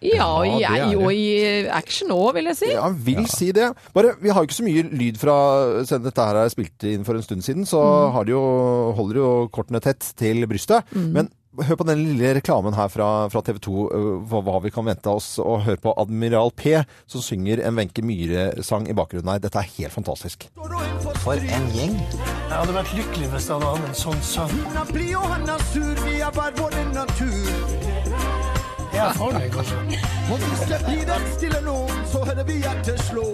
[0.02, 1.26] Ja, og i, Ja, er og i
[1.70, 2.70] action òg, vil jeg si.
[2.74, 3.72] Ja, vil si det.
[3.94, 5.36] Bare, vi har jo ikke så mye lyd fra
[5.86, 7.82] Siden dette her er spilt inn for en stund siden, så
[8.14, 8.42] har de jo,
[8.98, 10.90] holder jo kortene tett til brystet.
[10.94, 13.74] Men hør på den lille reklamen her fra, fra TV 2,
[14.30, 15.34] hva, hva vi kan vente oss.
[15.42, 16.78] Og hør på Admiral P,
[17.10, 19.42] som synger en Wenche Myhre-sang i bakgrunnen her.
[19.42, 20.48] Dette er helt fantastisk.
[21.22, 21.96] For en gjeng.
[22.16, 24.58] Jeg hadde vært lykkelig hvis jeg hadde hatt en sånn sønn.
[24.66, 27.91] Hun er blid og han er sur, vi er hver vår natur.
[29.02, 30.02] Jeg farlig, kanskje.
[30.32, 31.76] Og hvis det blir et stille nå,
[32.12, 33.26] så hører vi hjertet slå.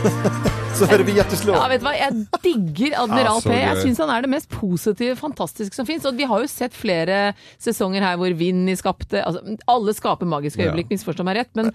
[0.80, 1.52] Så hører vi hjertet slå.
[1.52, 1.90] Ja, vet du hva?
[1.98, 3.56] Jeg digger Admiral Ja, P.
[3.58, 6.06] Jeg syns han er det mest positive, fantastiske som fins.
[6.08, 10.62] Og vi har jo sett flere sesonger her hvor Vinni skapte altså, Alle skaper magiske
[10.62, 10.70] Ja.
[10.70, 11.50] øyeblikk, misforstå meg rett.
[11.58, 11.68] Men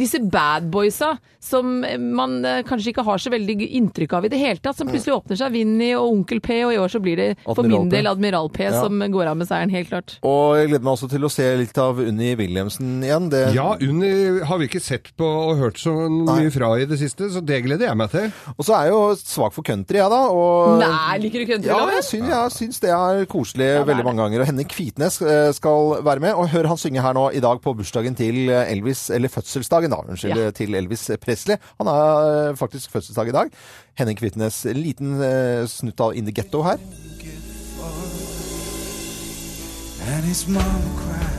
[0.00, 1.10] disse bad boysa
[1.44, 1.82] som
[2.14, 5.18] man eh, kanskje ikke har så veldig inntrykk av i det hele tatt, som plutselig
[5.18, 5.52] åpner seg.
[5.52, 8.48] Vinni og Onkel P, og i år så blir det for Admiral min del Admiral
[8.54, 8.72] P Ja.
[8.80, 10.16] som går av med seieren, helt klart.
[10.24, 13.28] Og jeg gleder meg også til å se litt av Unni Williamsen igjen.
[13.30, 16.98] Det, Ja, Unni har vi ikke sett på og hørt så mye fra i det
[17.00, 18.28] siste, så det gleder jeg meg til.
[18.56, 20.20] Og så er jeg jo svak for country, jeg da.
[20.34, 24.22] Og, Nei, liker du country, Ja, jeg syns, jeg syns det er koselig veldig mange
[24.24, 24.42] ganger.
[24.44, 26.34] Og Henning Kvitnes eh, skal være med.
[26.34, 30.02] Og hør han synge her nå i dag på bursdagen til Elvis, eller fødselsdagen, da.
[30.08, 30.50] Unnskyld, Ja.
[30.50, 31.56] til Elvis Presley.
[31.78, 33.50] Han har eh, faktisk fødselsdag i dag.
[33.98, 36.78] Henning Kvitnes, en liten eh, snutt av In the Ghetto her.
[40.08, 40.64] And his mama
[40.96, 41.37] cries.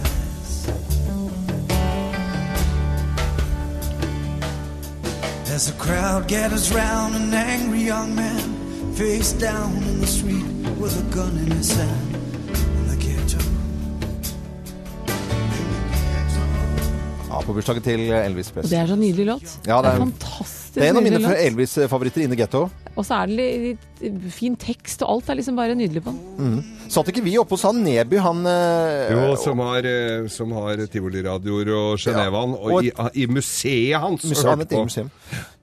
[5.60, 8.40] There's the crowd gathers round an angry young man,
[8.96, 10.46] face down in the street
[10.82, 12.16] with a gun in his hand.
[12.80, 13.40] In the ghetto.
[17.30, 18.70] Ja, på bursdagen til Elvis Og Presley.
[18.78, 19.60] det er så nydelig låt.
[19.68, 21.20] Ja, det er- fantastisk Det er en av mine.
[21.50, 22.70] Elvis-favoritter, inne the Ghetto.
[22.96, 26.14] Og så er det litt, litt fin tekst, og alt er liksom bare nydelig på
[26.16, 26.62] den.
[26.92, 30.82] Satt ikke vi oppe hos han Neby, han eh, Jo, som har, eh, som har
[30.92, 32.92] Tivoliradioer og Genevaen, og og, i,
[33.24, 34.84] i museet hans Museet, han hørt på.
[34.88, 35.12] museum.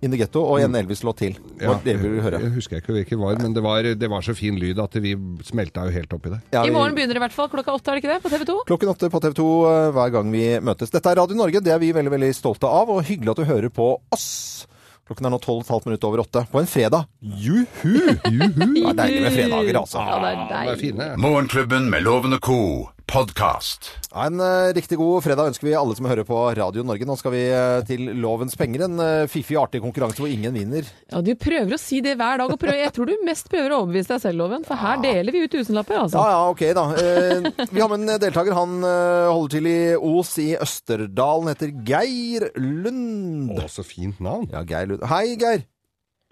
[0.05, 1.37] In the Ghetto, og en Elvis-låt til.
[1.61, 2.40] Ja, Ja, det vil du høre.
[2.44, 5.16] Jeg husker ikke hvilken var, men det var, det var så fin lyd at vi
[5.48, 6.40] smelta jo helt opp i det.
[6.55, 8.22] Ja, I morgen begynner det i hvert fall klokka åtte, er det ikke det?
[8.22, 8.59] På TV 2?
[8.70, 10.92] Klokken åtte på TV 2 eh, hver gang vi møtes.
[10.94, 13.48] Dette er Radio Norge, det er vi veldig veldig stolte av, og hyggelig at du
[13.50, 14.66] hører på oss.
[15.06, 17.04] Klokken er nå 12,5 minutter over åtte på en fredag.
[17.22, 18.16] Juhu!
[18.26, 20.02] Det er deilig med fredager, altså.
[20.02, 20.80] Ja, det er Ja, er deilig.
[20.80, 21.06] fine.
[21.22, 22.88] Morgenklubben med lovende ko co.
[23.06, 23.88] podkast.
[24.16, 27.06] En uh, riktig god fredag ønsker vi alle som hører på Radio Norge.
[27.06, 30.88] Nå skal vi uh, til Lovens penger, en uh, fiffig, artig konkurranse hvor ingen vinner.
[31.12, 33.72] Ja, du prøver å si det hver dag, og prøver, jeg tror du mest prøver
[33.74, 34.66] å overbevise deg selv, Loven.
[34.66, 36.18] For her deler vi ut tusenlapper, altså.
[36.18, 36.84] Ja, ja, ok da.
[36.98, 38.58] Eh, vi har med en deltaker.
[38.58, 43.54] Han holder til i Os i Østerdalen, heter Geir Lund.
[43.54, 44.50] Å, så fint navn.
[44.52, 45.06] Ja, Geir Lund.
[45.12, 45.64] Hei, Geir.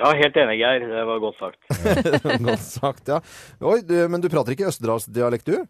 [0.02, 0.88] Ja, helt enig, Geir.
[0.90, 1.62] Det var godt sagt.
[2.50, 3.22] Godt sagt, ja.
[3.62, 5.62] Oi, du, men du prater ikke østerdalsdialekt, du?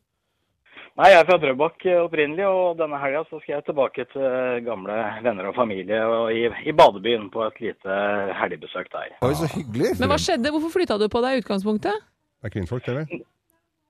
[0.95, 4.95] Nei, jeg er fra Drøbak opprinnelig, og denne helga så skal jeg tilbake til gamle
[5.25, 7.97] venner og familie og i, i badebyen på et lite
[8.39, 9.17] helgebesøk der.
[9.27, 9.97] Oi, så hyggelig.
[9.99, 10.53] Men hva skjedde?
[10.55, 11.99] Hvorfor flytta du på deg i utgangspunktet?
[11.99, 13.25] Det er kvinnfolk, det vel?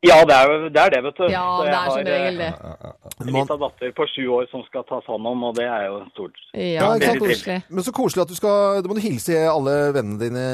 [0.05, 1.25] Ja, det er, det er det, vet du.
[1.33, 2.49] Ja, Så det er som har, regel det.
[2.53, 5.87] eh, En liten datter på sju år som skal tas hånd om, og det er
[5.88, 6.40] jo stort.
[6.53, 7.23] Ja, ikke det er sant?
[7.25, 7.59] koselig.
[7.69, 10.45] Men så koselig at du skal Da må du hilse alle vennene dine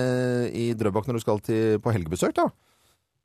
[0.54, 2.46] i Drøbak når du skal til, på helgebesøk, da.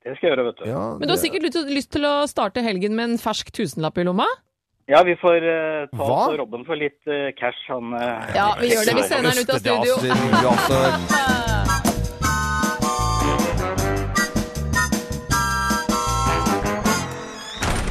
[0.05, 0.65] Det skal jeg gjøre, vet du.
[0.69, 3.97] Ja, Men du har sikkert lyst, lyst til å starte helgen med en fersk tusenlapp
[3.97, 4.27] i lomma?
[4.85, 6.17] Ja, vi får uh, ta Hva?
[6.27, 7.57] oss Robben for litt uh, cash.
[7.71, 8.93] Han uh, Ja, vi gjør det.
[8.99, 9.97] Vi sender han ut av studio.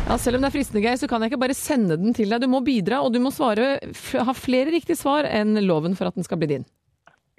[0.07, 2.31] Ja, Selv om det er fristende, Geir, så kan jeg ikke bare sende den til
[2.31, 2.45] deg.
[2.45, 6.07] Du må bidra, og du må svare, f ha flere riktige svar enn loven for
[6.07, 6.69] at den skal bli din.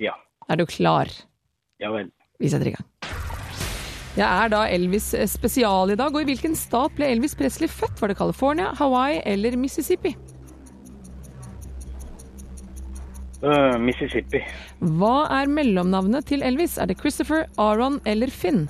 [0.03, 0.17] Ja.
[0.51, 1.07] Er du klar?
[1.79, 2.11] Ja vel.
[2.43, 3.24] Vi setter i gang.
[4.15, 7.99] Jeg er da Elvis spesial i dag, og i hvilken stat ble Elvis Presley født?
[7.99, 10.13] Var det California, Hawaii eller Mississippi?
[13.43, 14.39] Eh, Mississippi.
[14.79, 16.77] Hva er mellomnavnet til Elvis?
[16.79, 18.69] Er det Christopher, Aaron eller Finn?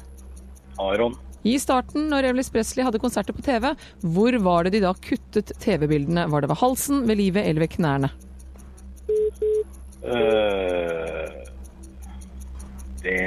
[0.82, 1.14] Aron.
[1.46, 3.70] I starten, når Elvis Presley hadde konserter på TV,
[4.02, 6.26] hvor var det de da kuttet TV-bildene?
[6.34, 8.10] Var det ved halsen, ved livet eller ved knærne?
[10.06, 11.30] Uh,
[13.06, 13.22] det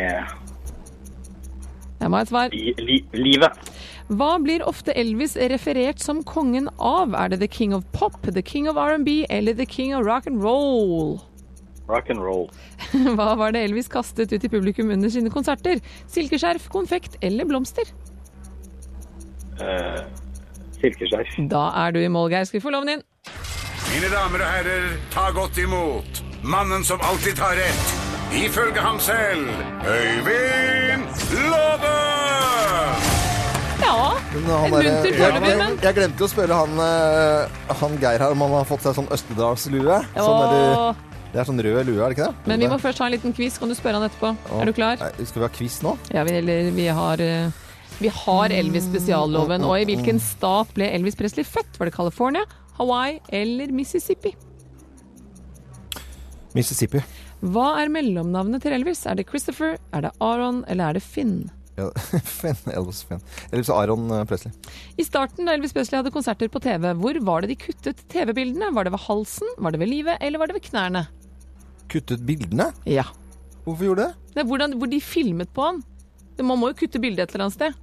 [1.98, 2.52] Jeg må ha et svar.
[2.54, 3.70] li, li, Livet.
[4.08, 7.12] Hva blir ofte Elvis referert som kongen av?
[7.14, 10.26] Er det The King of Pop, The King of R&B eller The King of Rock
[10.26, 11.20] and Roll?
[11.88, 12.50] Rock and roll.
[13.16, 15.80] Hva var det Elvis kastet ut i publikum under sine konserter?
[16.12, 17.88] Silkeskjerf, konfekt eller blomster?
[19.56, 20.04] Uh,
[20.80, 21.38] Silkeskjerf.
[21.50, 22.44] Da er du i mål, Geir.
[22.44, 23.04] Skal vi få loven inn?
[23.88, 27.94] Mine damer og herrer, ta godt imot mannen som alltid tar rett,
[28.34, 29.48] ifølge ham selv,
[29.88, 31.04] Øyvind
[31.50, 31.92] Love!
[33.82, 33.98] Ja.
[34.36, 38.42] En munter jeg, jeg, men jeg glemte å spørre han, eh, han Geir her om
[38.44, 40.00] han har fått seg sånn østerdalslue.
[40.12, 41.22] Sånn det, Åh.
[41.32, 42.50] det er sånn rød lue, er det ikke det?
[42.50, 43.56] Men vi må først ha en liten quiz.
[43.60, 44.34] Kan du spørre han etterpå?
[44.36, 44.60] Åh.
[44.60, 45.00] Er du klar?
[45.00, 45.94] Nei, skal vi ha quiz nå?
[46.12, 47.64] Ja, vi, eller vi har eh,
[47.98, 51.80] Vi har Elvis-spesialloven, og i hvilken stat ble Elvis Presley født?
[51.80, 52.44] Var det California,
[52.76, 54.34] Hawaii eller Mississippi?
[56.54, 57.02] Mississippi.
[57.38, 59.04] Hva er mellomnavnet til Elvis?
[59.06, 61.46] Er det Christopher, er det Aaron eller er det Finn?
[61.78, 61.86] Ja,
[62.40, 63.20] Fenn, Elvis Finn.
[63.52, 64.54] Elvis Aron eh, Presley.
[64.98, 68.72] I starten da Elvis Presley hadde konserter på TV, hvor var det de kuttet TV-bildene?
[68.74, 71.04] Var det ved halsen, var det ved livet, eller var det ved knærne?
[71.88, 72.72] Kuttet bildene?
[72.90, 73.06] Ja.
[73.62, 74.34] Hvorfor gjorde det?
[74.34, 75.78] Det hvordan, hvor de filmet på han.
[76.42, 77.78] Man må jo kutte bildet et eller annet sted.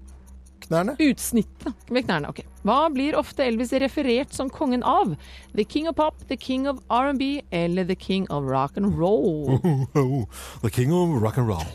[0.66, 0.96] Knærne?
[0.98, 2.30] Utsnittet ved knærne.
[2.32, 2.40] ok.
[2.66, 5.12] Hva blir ofte Elvis referert som kongen av?
[5.54, 9.60] The king of pop, the king of R&B eller the king of rock and roll?
[10.64, 11.66] The king of rock and roll.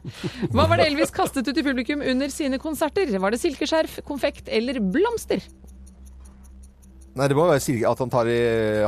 [0.54, 3.12] Hva var det Elvis kastet ut i publikum under sine konserter?
[3.20, 5.44] Var det silkeskjerf, konfekt eller blomster?
[7.18, 8.38] Nei, det må være silke, at han tar i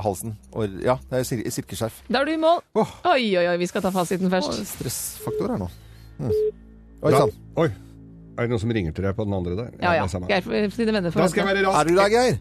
[0.04, 0.36] halsen.
[0.54, 1.96] Og, ja, det er sil- silkeskjerf.
[2.08, 2.60] Da er du i mål.
[2.78, 2.92] Åh.
[3.10, 4.52] Oi, oi, oi, vi skal ta fasiten først.
[4.54, 4.74] først.
[4.78, 5.70] Stressfaktor her nå.
[6.20, 6.30] Mm.
[7.02, 7.32] Oi sann.
[7.58, 7.68] oi.
[8.40, 9.74] Er det noen som ringer til deg på den andre der?
[9.82, 10.06] Ja, ja.
[10.30, 11.82] Geir, sine venner for Da skal jeg være rask.
[11.82, 12.38] Er du der, Geir?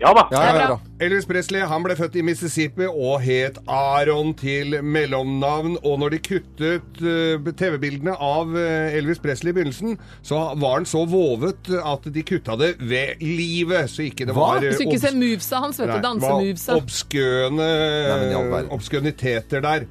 [0.00, 0.22] Ja da.
[0.32, 0.76] Ja, ja, ja.
[1.04, 5.76] Elvis Presley han ble født i Mississippi og het Aaron til mellomnavn.
[5.84, 10.88] Og når de kuttet uh, TV-bildene av uh, Elvis Presley i begynnelsen, så var han
[10.88, 13.92] så vovet at de kutta det ved livet.
[13.92, 14.54] Så ikke det Hva?
[14.56, 16.80] var Hvis du ikke ser movesa hans, vet du, dansemovesa.
[16.80, 17.68] Obskøne
[18.72, 19.86] obskøniteter der.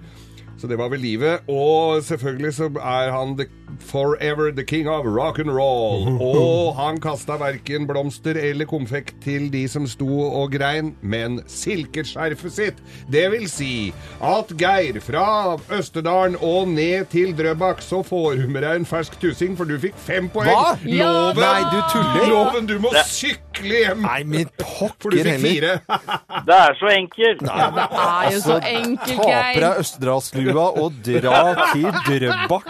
[0.60, 1.46] Så det var ved livet.
[1.48, 3.46] Og selvfølgelig så er han the,
[3.80, 6.06] forever the king of rock and roll.
[6.40, 12.54] Og han kasta verken blomster eller konfekt til de som sto og grein, men silkeskjerfet
[12.56, 12.82] sitt.
[13.12, 18.64] Det vil si at Geir, fra Østerdalen og ned til Drøbak, så får du med
[18.66, 20.50] deg en fersk tussing, for du fikk fem poeng.
[20.50, 20.76] Hva?
[20.86, 21.10] Ja!
[21.10, 22.28] Loven, Nei, du tuller.
[22.30, 24.04] Loven, du må sykle hjem!
[24.06, 25.76] Nei, min For du fikk fire.
[26.50, 27.42] Det er så enkelt.
[27.44, 29.60] Det er jo så enkelt, Taper Geir.
[29.64, 31.42] deg Østerdalslua og dra
[31.74, 32.70] til Drøbak.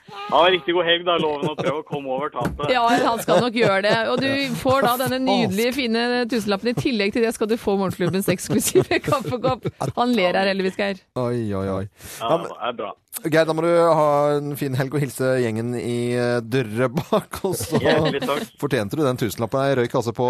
[0.31, 2.71] Ha en riktig god helg, da, loven, og prøv å komme over tapet.
[2.73, 3.95] Ja, han skal nok gjøre det.
[4.13, 6.71] Og du får da denne nydelige, fine tusenlappen.
[6.71, 9.67] I tillegg til det skal du få morgenklubbens eksklusive kaffekopp.
[9.99, 11.03] Han ler her heldigvis, Geir.
[11.19, 11.85] Oi, oi, oi.
[12.21, 12.91] Ja, det er bra.
[13.27, 14.05] Geir, da må du ha
[14.37, 15.97] en fin helg og hilse gjengen i
[16.47, 17.41] Dørrebakk.
[17.49, 17.75] Og så
[18.61, 19.65] fortjente du den tusenlappen.
[19.67, 20.27] Jeg røyk altså på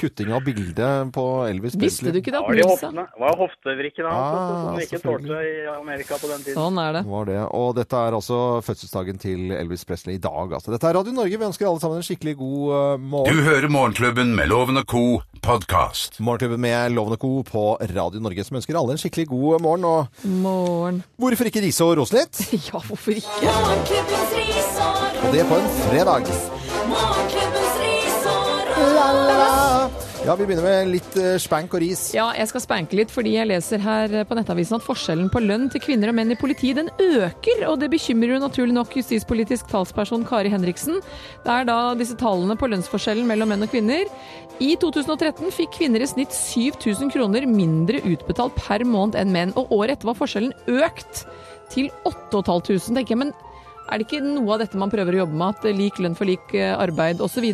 [0.00, 2.42] kutting av bildet på Elvis Visste du ikke det?
[2.44, 2.60] Var.
[2.60, 6.58] Det var hoftevrikken hans Ah, som ikke tålte i Amerika på den tiden.
[6.58, 7.02] Sånn er det.
[7.08, 7.38] Var det.
[7.56, 10.52] Og dette er altså fødselsdagen til Elvis Presley i dag.
[10.56, 10.70] Altså.
[10.74, 11.38] Dette er Radio Norge.
[11.40, 13.36] Vi ønsker alle sammen en skikkelig god morgen.
[13.36, 15.04] Du hører Morgenklubben med Loven og co.
[15.42, 16.20] podkast.
[16.20, 17.32] Morgenklubben med Loven og Co.
[17.48, 17.64] på
[17.96, 19.84] Radio Norge, som ønsker alle en skikkelig god morgen.
[19.84, 21.02] Og Morgen.
[21.18, 22.42] hvorfor ikke rise og rose litt?
[22.70, 23.46] Ja, hvorfor ikke?
[23.46, 26.30] Morgenklubbens ris og Og det på en fredag.
[26.90, 29.69] Morgenklubbens ris og ros.
[30.20, 32.10] Ja, vi begynner med litt eh, spank og ris.
[32.12, 35.70] Ja, jeg skal spanke litt, fordi jeg leser her på Nettavisen at forskjellen på lønn
[35.72, 37.64] til kvinner og menn i politiet, den øker.
[37.70, 41.00] Og det bekymrer jo naturlig nok justispolitisk talsperson Kari Henriksen.
[41.46, 44.04] Det er da disse tallene på lønnsforskjellen mellom menn og kvinner.
[44.60, 49.56] I 2013 fikk kvinner i snitt 7000 kroner mindre utbetalt per måned enn menn.
[49.56, 51.24] Og året etter var forskjellen økt
[51.72, 52.92] til 8500.
[52.92, 53.32] tenker jeg, men
[53.88, 56.28] er det ikke noe av dette man prøver å jobbe med, at lik lønn for
[56.28, 57.46] lik eh, arbeid osv.?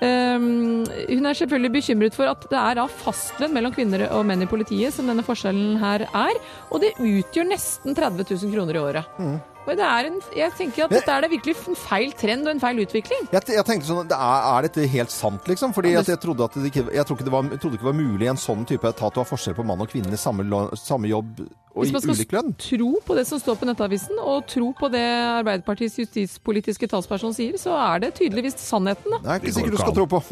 [0.00, 4.42] Um, hun er selvfølgelig bekymret for at det er av fastlønn mellom kvinner og menn
[4.42, 8.84] i politiet som denne forskjellen her er, og det utgjør nesten 30 000 kroner i
[8.84, 9.16] året.
[9.20, 13.28] Er en, jeg tenker at dette er virkelig en feil trend og en feil utvikling.
[13.32, 15.74] Jeg, jeg tenkte sånn, det er, er dette helt sant, liksom?
[15.76, 17.74] Fordi Ja, at det- jeg trodde at det ikke, jeg trodde ikke det var, trodde
[17.76, 19.88] ikke det var mulig i en sånn type etat å ha forskjell på mann og
[19.88, 20.46] kvinne i samme,
[20.76, 24.72] samme jobb og Hvis man skal tro på det som står på Nettavisen, og tro
[24.74, 25.04] på det
[25.38, 29.18] Arbeiderpartiets justispolitiske talsperson sier, så er det tydeligvis sannheten, da.
[29.22, 30.18] Det er ikke Det sikkert du skal tro på.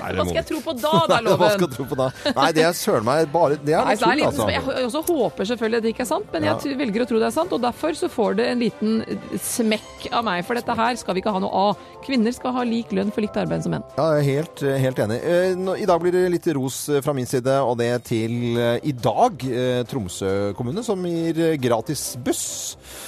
[0.00, 1.38] Hva skal jeg tro på da, da, Loven?
[1.40, 1.74] Hva skal loven?
[1.78, 2.08] tro på da?
[2.36, 4.48] Nei, det er søren meg bare Det er er det natur, altså.
[4.76, 6.54] jeg også håper selvfølgelig at det ikke er sant, men Ja.
[6.60, 7.52] jeg velger å tro det er sant.
[7.56, 9.04] Og derfor så får det en liten
[9.40, 11.80] smekk av meg, for dette her skal vi ikke ha noe av.
[12.04, 13.84] Kvinner skal ha lik lønn for likt arbeid som menn.
[13.98, 15.18] Ja, jeg er helt, helt enig.
[15.22, 18.78] Eh, I dag blir det litt ros eh, fra min side, og det til eh,
[18.88, 22.44] i dag eh, Tromsø kommune, som gir eh, gratis buss.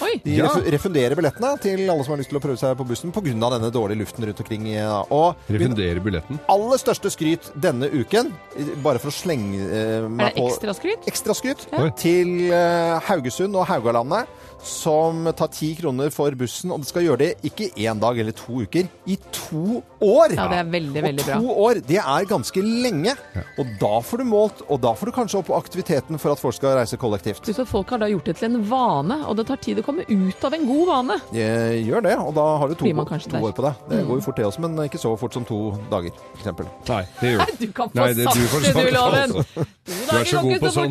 [0.05, 0.19] Oi!
[0.25, 0.51] De Ja.
[0.75, 3.23] refunderer billettene til alle som har lyst til å prøve seg på bussen pga.
[3.33, 4.69] denne dårlige luften rundt omkring.
[5.11, 6.39] Og Refunderer billetten.
[6.49, 8.33] aller største skryt denne uken,
[8.83, 11.07] bare for å slenge meg på Er det ekstraskryt?
[11.09, 11.89] ekstraskryt Ja.
[11.91, 14.27] til eh, Haugesund og Haugalandet,
[14.63, 16.71] som tar ti kroner for bussen.
[16.75, 20.35] Og det skal gjøre det ikke én dag eller to uker, i to år!
[20.37, 21.37] Ja, det er veldig, veldig bra.
[21.39, 23.15] Og to år, det er ganske lenge.
[23.59, 26.55] Og da får du målt, og da får du kanskje opp aktiviteten for at folk
[26.57, 27.51] skal reise kollektivt.
[27.53, 30.07] Så folk har da gjort det til en vane, og det tar tid å komme
[30.09, 31.19] ut av en god vane.
[31.37, 33.75] Jeg gjør det, og da har du to, Blir man kanskje to år på det.
[33.89, 34.07] Det Mm.
[34.09, 35.59] går jo fort det også, men ikke så fort som to
[35.91, 36.47] dager, f.eks.
[36.89, 39.33] Nei, det gjør Du kan få Nei, det- sagt du det, du, Loven!
[39.33, 39.45] altså.
[39.55, 39.63] To
[40.13, 40.91] Du er så god på så sånn-.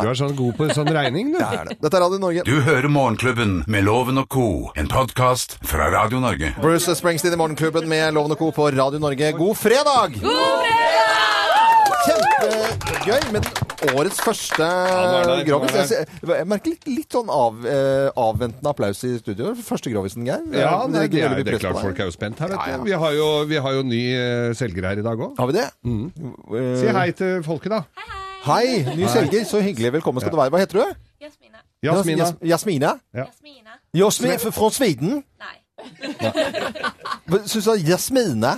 [0.00, 1.38] Du er sånn god på sånn regning, du.
[1.38, 1.76] Det er det.
[1.80, 2.42] Dette er Radio Norge.
[2.44, 4.44] Du hører Morgenklubben med Loven og co.,
[4.78, 6.48] en podkast fra Radio Norge.
[6.60, 8.48] Bruce Springsteen i Morgenklubben med Loven og Co.
[8.56, 9.28] på Radio Norge.
[9.38, 10.16] God fredag!
[10.18, 11.86] God fredag!
[12.00, 13.46] Kjempegøy, men
[13.94, 15.74] årets første nå er Grovis.
[15.76, 19.52] Jeg, ser- jeg merker litt, litt sånn av, eh, avventende applaus i studio.
[19.66, 20.42] Første Grovisen, Geir.
[20.56, 22.58] Ja, Det nei, det, legger er, det er klart folk er jo spent her, vet
[22.64, 22.70] du.
[22.72, 22.82] Ja.
[22.88, 25.36] Vi, har jo, vi har jo ny eh, selger her i dag òg.
[25.38, 25.68] Har vi det?
[25.86, 27.84] Eh, Si hei til folket, da.
[28.48, 29.12] Hei, ny Hei.
[29.14, 29.44] selger.
[29.44, 29.92] Så hyggelig.
[30.00, 30.50] Velkommen skal du være.
[30.56, 31.00] Hva heter du?
[31.20, 31.60] Jasmine.
[31.82, 32.24] Jasmina.
[32.24, 32.92] Jas- Jasmine?
[33.14, 33.24] Ja.
[33.26, 33.78] Jasmina.
[33.96, 34.70] Jasmin fra- fra
[35.40, 35.56] Nei.
[37.30, 38.50] Syns du sa Jasmine?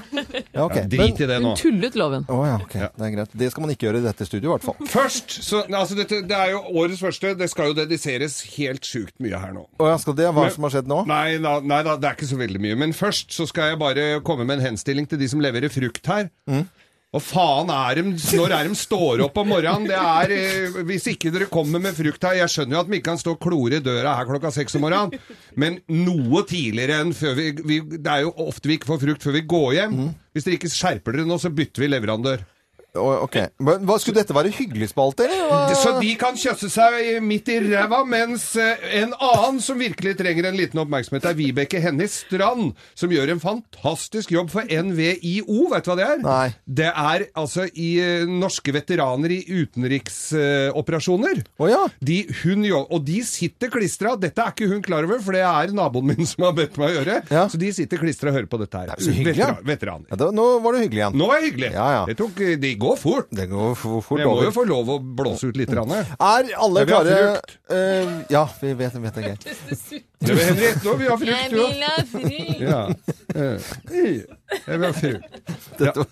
[0.53, 0.83] Ja, okay.
[0.83, 1.53] Ja, drit i det nå.
[1.53, 2.25] Hun tullet loven.
[2.33, 2.73] Oh, ja, ok.
[2.73, 3.37] Det er greit.
[3.39, 4.89] Det skal man ikke gjøre i dette studioet, i hvert fall.
[4.91, 7.35] Først, så, altså dette, Det er jo årets første.
[7.39, 9.67] Det skal jo dediseres helt sjukt mye her nå.
[9.79, 10.27] Oh, ja, skal det?
[10.33, 11.03] Hva Men- som har skjedd nå?
[11.07, 12.79] Nei da, nei da, det er ikke så veldig mye.
[12.83, 16.07] Men først så skal jeg bare komme med en henstilling til de som leverer frukt
[16.07, 16.31] her.
[16.51, 16.67] Mm.
[17.12, 19.85] Og faen er de, når er de står opp om morgenen?
[19.90, 23.01] Det er, eh, Hvis ikke dere kommer med frukt her Jeg skjønner jo at vi
[23.01, 25.20] ikke kan stå og klore i døra her klokka seks om morgenen,
[25.61, 29.27] men noe tidligere enn før vi, vi Det er jo ofte vi ikke får frukt
[29.27, 29.98] før vi går hjem.
[29.98, 30.11] Mm.
[30.33, 32.46] Hvis dere ikke skjerper dere nå, så bytter vi leverandør.
[32.98, 33.37] Ok.
[33.64, 35.72] Men hva, Skulle dette være hyggelig spalte, eller?
[35.81, 40.50] Så de kan kjøsse seg midt i ræva, mens eh, en annen som virkelig trenger
[40.50, 45.68] en liten oppmerksomhet, er Vibeke Hennie Strand, som gjør en fantastisk jobb for NVIO.
[45.72, 46.20] Vet du hva det er?
[46.26, 46.48] Nei.
[46.68, 51.42] Det er altså i eh, norske veteraner i utenriksoperasjoner.
[51.62, 51.81] Å ja.
[52.05, 54.14] De, hun, og de sitter klistra.
[54.20, 56.92] Dette er ikke hun klar over, for det er naboen min som har bedt meg
[56.92, 57.18] å gjøre.
[57.33, 57.46] Ja.
[57.52, 58.92] Så de sitter klistra og hører på dette her.
[59.00, 59.38] så hyggelig.
[59.40, 60.07] Veteran- veteraner.
[60.12, 61.18] Ja, da, nå var det hyggelig igjen.
[61.18, 61.72] Nå var det hyggelig.
[61.74, 62.02] Ja, ja.
[62.09, 63.29] Det tok, de går fort.
[63.31, 64.49] Det går fort Vi må over.
[64.51, 65.73] jo få lov å blåse ut litt.
[65.79, 66.03] Ranne.
[66.18, 67.40] Er alle klare.
[67.71, 69.38] Eh, Ja, vi vet, vet det, Geir.
[69.71, 72.61] Det vil Henriette, nå vil vi ha frukt, Jeg du vil ha frukt.
[72.63, 72.83] Ja.
[73.33, 73.57] Eh,
[74.67, 75.23] Jeg vil ha frukt.
[75.79, 76.07] Dette-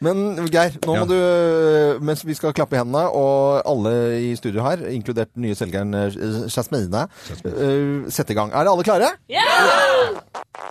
[0.00, 1.00] Men Geir, nå Ja.
[1.04, 3.92] må du, mens vi skal klappe i hendene, og alle
[4.30, 7.02] i studio her, inkludert den nye selgeren eh, Jasmine,
[7.44, 8.52] eh, sette i gang.
[8.54, 9.10] Er alle klare?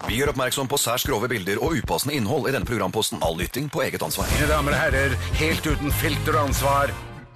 [0.08, 3.22] Vi gjør oppmerksom på særs grove bilder og upassende innhold i denne programposten.
[3.22, 4.26] All lytting på eget ansvar.
[4.34, 6.90] Mine damer og herrer, helt uten filter og ansvar,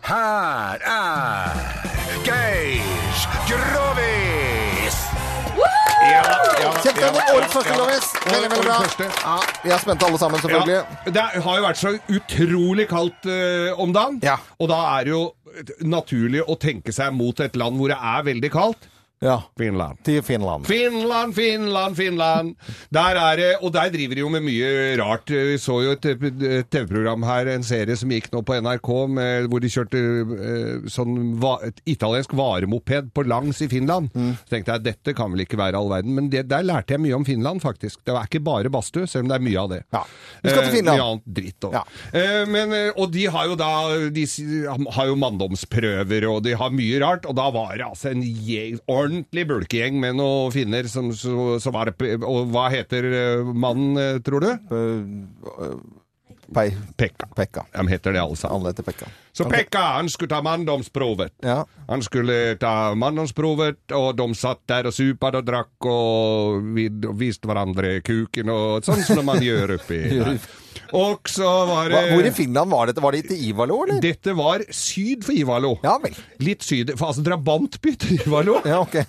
[0.03, 1.53] her er
[2.25, 2.81] Geir
[3.47, 4.82] Grovis!
[6.03, 7.23] Kjempespennende!
[7.33, 8.07] Årets første Lovis!
[8.25, 9.07] Veldig, veldig bra.
[9.23, 10.79] Ja, vi er spente alle sammen, selvfølgelig.
[10.79, 14.37] Ja, det har jo vært så utrolig kaldt uh, om dagen, Ja.
[14.59, 15.23] og da er det jo
[15.85, 18.89] naturlig å tenke seg mot et land hvor det er veldig kaldt.
[19.23, 19.97] Ja, Finland.
[20.03, 20.65] til Finland.
[20.67, 22.55] Finland, Finland, Finland.
[22.91, 25.31] Der er det, og der driver de jo med mye rart.
[25.31, 26.07] Vi så jo et,
[26.71, 31.15] TV-program her, en serie som gikk nå på NRK, med, hvor de kjørte uh, sånn
[31.41, 34.11] va, et italiensk varemoped på langs i Finland.
[34.13, 37.03] Så tenkte jeg dette kan vel ikke være all verden, men det, der lærte jeg
[37.05, 38.03] mye om Finland, faktisk.
[38.03, 39.81] Det var ikke bare badstue, selv om det er mye av det.
[39.95, 40.03] Ja.
[40.43, 40.93] Vi skal til Finland.
[40.93, 41.79] Uh, mye annet dritt òg.
[41.79, 41.85] Ja.
[42.11, 43.71] Uh, men, eh, og de har jo da
[44.13, 44.25] De
[44.97, 47.27] har jo manndomsprøver, og de har mye rart.
[47.29, 48.81] Og da var det altså en gjeng,
[49.13, 54.43] ordentlig bulkegjeng med noen finner som, som var Og hva heter eh, mannen, eh, tror
[54.43, 54.51] du?
[54.53, 55.75] Eh,
[56.53, 57.27] Pei, Pekka.
[57.33, 57.63] Pekka.
[57.73, 58.59] De heter det alle sammen.
[58.59, 59.07] Alle heter Pekka.
[59.33, 61.33] Så Pekka han skulle ta manndomsprovet.
[61.41, 61.63] Ja.
[61.87, 67.15] Han skulle ta manndomsprovet, og de satt der og supa og drakk og vid- og
[67.17, 70.37] viste hverandre kuken og sånn som man gjør oppi der.
[70.93, 73.01] Og så var det hvor i Finland var dette?
[73.03, 74.01] Var det til Ivalo, eller?
[74.03, 75.75] Dette var syd for Ivalo.
[75.85, 76.17] Ja vel.
[76.43, 78.59] Litt syd, for altså drabantby til Ivalo.
[78.67, 78.99] Ja, ok.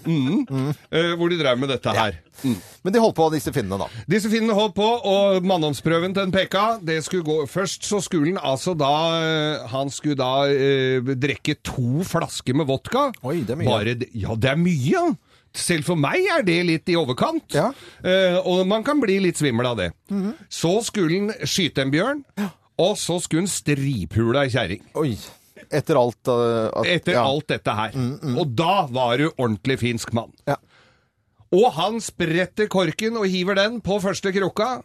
[0.94, 2.16] Eh, hvor de drev med dette her.
[2.42, 2.56] Mm.
[2.84, 4.04] Men de holdt på, disse finnene, da.
[4.10, 8.32] Disse finnene holdt på, og manndomsprøven til en PK, det skulle gå Først så skulle
[8.32, 13.10] han altså da eh, Han skulle da uh, drikke to flasker med vodka.
[13.22, 13.70] Oi, det er mye.
[13.70, 15.06] Bare ja, det er mye, ja.
[15.54, 17.46] Selv for meg er det litt i overkant.
[17.54, 17.68] Ja.
[18.02, 19.92] Eh, og man kan bli litt svimmel av det.
[20.50, 22.24] Så skulle han skyte en bjørn,
[22.82, 24.82] og så skulle han striphule ei kjerring.
[24.98, 25.14] Oi.
[25.74, 27.22] Etter alt uh, at, Etter ja.
[27.24, 27.94] alt dette her.
[28.34, 30.34] Og da var du ordentlig finsk mann.
[30.50, 30.58] Ja.
[31.54, 34.82] Og han spretter korken og hiver den på første krukka.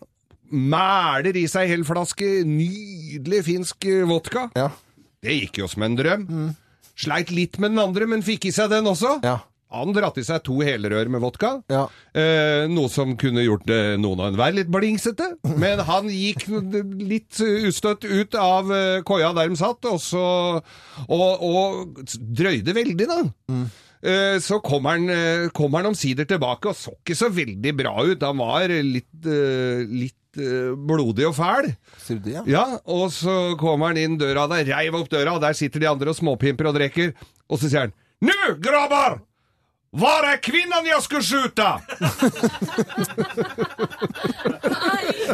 [0.49, 4.47] Mæler i seg hel flaske nydelig finsk eh, vodka.
[4.57, 4.69] Ja.
[5.21, 6.25] Det gikk jo som en drøm.
[6.99, 9.17] Sleit litt med den andre, men fikk i seg den også.
[9.25, 9.39] Ja.
[9.71, 11.83] Han dratt i seg to helrør med vodka, Ja.
[12.17, 15.27] eh, noe som kunne gjort eh, noen av enhver litt blingsete.
[15.61, 16.47] Men han gikk
[17.05, 17.37] litt
[17.69, 20.23] ustøtt ut av eh, koia der de satt, og så
[21.05, 23.19] og, og drøyde veldig, da.
[24.01, 27.93] Eh, Så kom han, eh, kommer han omsider tilbake, og så ikke så veldig bra
[28.09, 28.23] ut.
[28.25, 31.71] Han var litt, eh, litt blodig og fæl.
[32.05, 32.43] Sier du det, ja?
[32.47, 35.89] Ja, og så kommer han inn døra der, reiv opp døra, og der sitter de
[35.89, 37.13] andre og småpimper og drikker.
[37.49, 39.19] Og så sier han Nu, grabbar!
[39.89, 41.69] Var er kvinnan jeg skulle skjuta?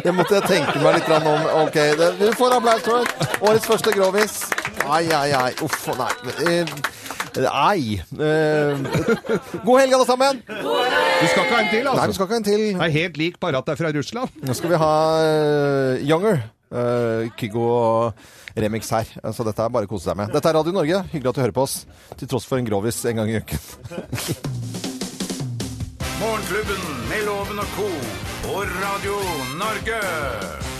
[0.04, 1.26] Det måtte jeg tenke meg litt om.
[1.66, 3.10] Ok, det, du får applaus for.
[3.50, 4.38] Årets første grovis.
[4.86, 5.50] Ai, ai, ai.
[5.64, 6.12] Uff, nei.
[6.46, 6.76] Eh,
[7.36, 7.98] Nei.
[8.00, 8.78] Eh,
[9.60, 10.38] god helg, alle sammen.
[10.48, 11.98] Du skal ikke ha en til, altså?
[12.00, 12.62] Nei, vi skal ikke ha en til.
[12.70, 14.38] Det er helt lik, bare at det er fra Russland.
[14.40, 14.94] Nå skal vi ha
[15.26, 16.40] eh, Younger.
[17.38, 18.24] Kygo og
[18.56, 19.06] remix her.
[19.32, 20.32] Så dette er bare å kose seg med.
[20.34, 21.02] Dette er Radio Norge.
[21.12, 21.76] Hyggelig at du hører på oss,
[22.16, 23.58] til tross for en grovis en gang i uken.
[26.16, 27.90] Morgenklubben med Loven og co.
[28.46, 29.20] på Radio
[29.60, 30.00] Norge.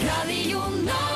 [0.09, 1.16] Radio Norge.